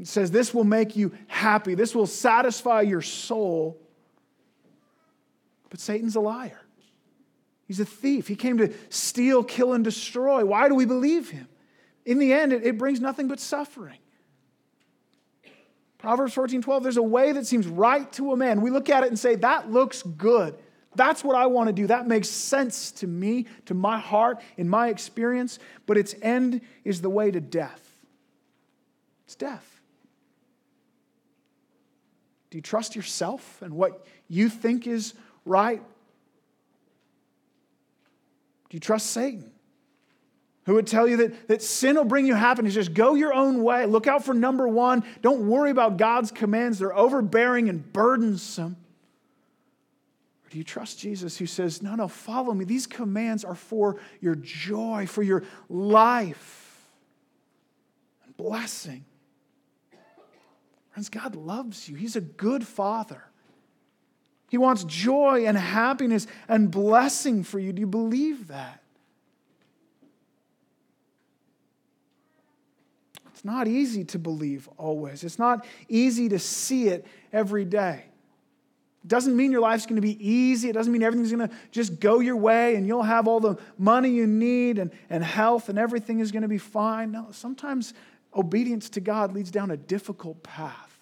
[0.00, 3.80] It says, This will make you happy, this will satisfy your soul.
[5.70, 6.60] But Satan's a liar.
[7.68, 8.26] He's a thief.
[8.26, 10.44] He came to steal, kill, and destroy.
[10.44, 11.46] Why do we believe him?
[12.04, 13.98] In the end, it, it brings nothing but suffering.
[15.98, 18.60] Proverbs 14 12, there's a way that seems right to a man.
[18.60, 20.58] We look at it and say, that looks good.
[20.96, 21.86] That's what I want to do.
[21.86, 27.00] That makes sense to me, to my heart, in my experience, but its end is
[27.00, 27.82] the way to death.
[29.26, 29.80] It's death.
[32.50, 35.82] Do you trust yourself and what you think is right?
[38.68, 39.50] Do you trust Satan?
[40.64, 42.74] Who would tell you that, that sin will bring you happiness?
[42.74, 43.86] Just go your own way.
[43.86, 45.04] Look out for number one.
[45.22, 48.76] Don't worry about God's commands, they're overbearing and burdensome.
[50.46, 52.64] Or do you trust Jesus who says, No, no, follow me?
[52.64, 56.86] These commands are for your joy, for your life
[58.24, 59.04] and blessing.
[60.90, 63.22] Friends, God loves you, He's a good Father.
[64.48, 67.72] He wants joy and happiness and blessing for you.
[67.72, 68.80] Do you believe that?
[73.32, 75.24] It's not easy to believe always.
[75.24, 78.04] It's not easy to see it every day.
[79.06, 80.68] It doesn't mean your life's going to be easy.
[80.68, 83.54] It doesn't mean everything's going to just go your way and you'll have all the
[83.78, 87.12] money you need and, and health and everything is going to be fine.
[87.12, 87.94] No, sometimes
[88.34, 90.98] obedience to God leads down a difficult path,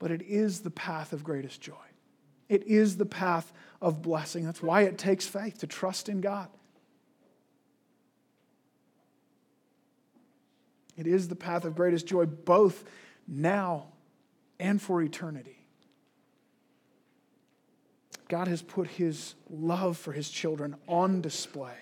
[0.00, 1.74] but it is the path of greatest joy.
[2.48, 4.44] It is the path of blessing.
[4.44, 6.48] That's why it takes faith to trust in God.
[10.96, 12.82] It is the path of greatest joy, both
[13.28, 13.92] now
[14.58, 15.59] and for eternity.
[18.30, 21.74] God has put his love for his children on display.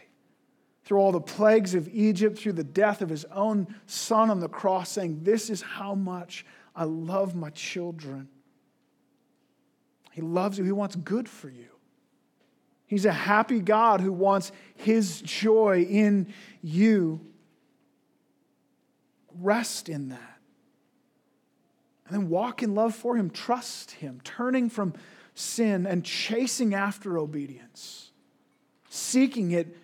[0.83, 4.49] Through all the plagues of Egypt, through the death of his own son on the
[4.49, 8.29] cross, saying, This is how much I love my children.
[10.11, 11.69] He loves you, He wants good for you.
[12.87, 16.33] He's a happy God who wants His joy in
[16.63, 17.21] you.
[19.39, 20.39] Rest in that.
[22.07, 23.29] And then walk in love for Him.
[23.29, 24.95] Trust Him, turning from
[25.39, 28.11] sin and chasing after obedience,
[28.91, 29.77] seeking it,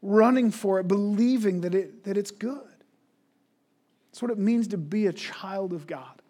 [0.00, 2.66] running for it, believing that, it, that it's good.
[4.10, 6.22] That's what it means to be a child of God.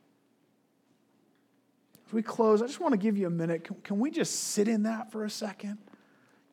[2.09, 3.63] As we close, I just want to give you a minute.
[3.63, 5.79] Can, can we just sit in that for a second?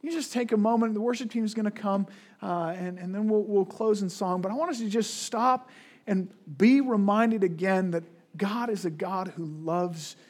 [0.03, 0.93] You just take a moment.
[0.93, 2.05] The worship team is going to come,
[2.43, 4.41] uh, and, and then we'll, we'll close in song.
[4.41, 5.69] But I want us to just stop
[6.05, 8.03] and be reminded again that
[8.37, 10.23] God is a God who loves you.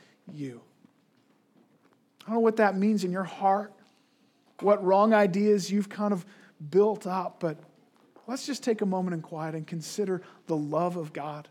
[2.25, 3.73] I don't know what that means in your heart,
[4.61, 6.25] what wrong ideas you've kind of
[6.69, 7.57] built up, but
[8.27, 11.47] let's just take a moment in quiet and consider the love of God.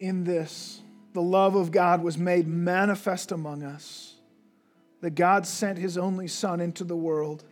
[0.00, 0.80] In this,
[1.12, 4.14] the love of God was made manifest among us,
[5.00, 7.44] that God sent his only Son into the world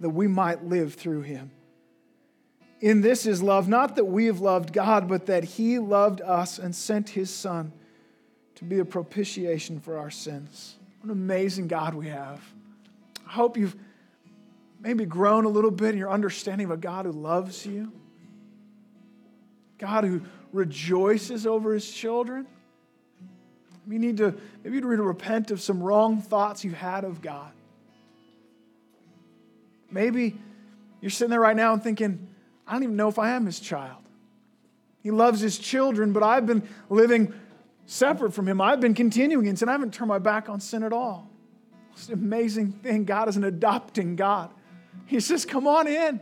[0.00, 1.50] that we might live through him.
[2.80, 6.58] In this is love, not that we have loved God, but that he loved us
[6.58, 7.72] and sent his Son
[8.56, 10.76] to be a propitiation for our sins.
[11.00, 12.40] What an amazing God we have.
[13.26, 13.76] I hope you've
[14.80, 17.92] maybe grown a little bit in your understanding of a God who loves you,
[19.78, 20.22] God who
[20.56, 22.46] rejoices over his children.
[23.88, 24.34] You need to
[24.64, 27.52] maybe you need to repent of some wrong thoughts you had of God.
[29.90, 30.36] Maybe
[31.00, 32.26] you're sitting there right now and thinking,
[32.66, 34.02] I don't even know if I am his child.
[35.02, 37.32] He loves his children, but I've been living
[37.84, 38.60] separate from him.
[38.60, 39.68] I've been continuing in sin.
[39.68, 41.30] I haven't turned my back on sin at all.
[41.92, 43.04] It's an amazing thing.
[43.04, 44.50] God is an adopting God.
[45.06, 46.20] He says, Come on in.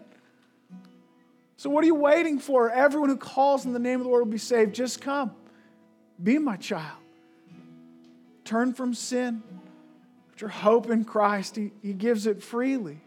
[1.65, 2.71] So, what are you waiting for?
[2.71, 4.75] Everyone who calls in the name of the Lord will be saved.
[4.75, 5.31] Just come.
[6.23, 6.99] Be my child.
[8.45, 9.43] Turn from sin.
[10.33, 11.57] Put your hope in Christ.
[11.57, 13.01] He, he gives it freely.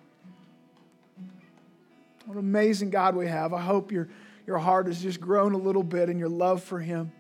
[2.26, 3.54] What an amazing God we have.
[3.54, 4.10] I hope your,
[4.48, 7.12] your heart has just grown a little bit in your love for Him.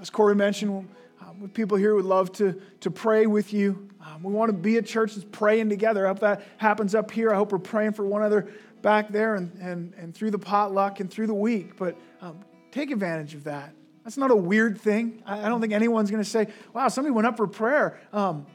[0.00, 0.88] As Corey mentioned,
[1.20, 3.86] uh, people here would love to, to pray with you.
[4.02, 6.06] Um, we want to be a church that's praying together.
[6.06, 7.30] I hope that happens up here.
[7.30, 8.50] I hope we're praying for one another
[8.82, 11.76] back there and, and, and through the potluck and through the week.
[11.76, 13.74] But um, take advantage of that.
[14.04, 15.22] That's not a weird thing.
[15.26, 18.00] I, I don't think anyone's going to say, wow, somebody went up for prayer.
[18.12, 18.46] Um,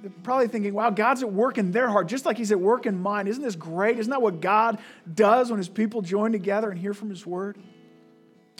[0.00, 2.86] they're probably thinking, wow, God's at work in their heart, just like He's at work
[2.86, 3.26] in mine.
[3.26, 3.98] Isn't this great?
[3.98, 4.78] Isn't that what God
[5.12, 7.58] does when His people join together and hear from His word?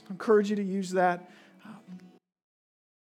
[0.09, 1.31] I encourage you to use that.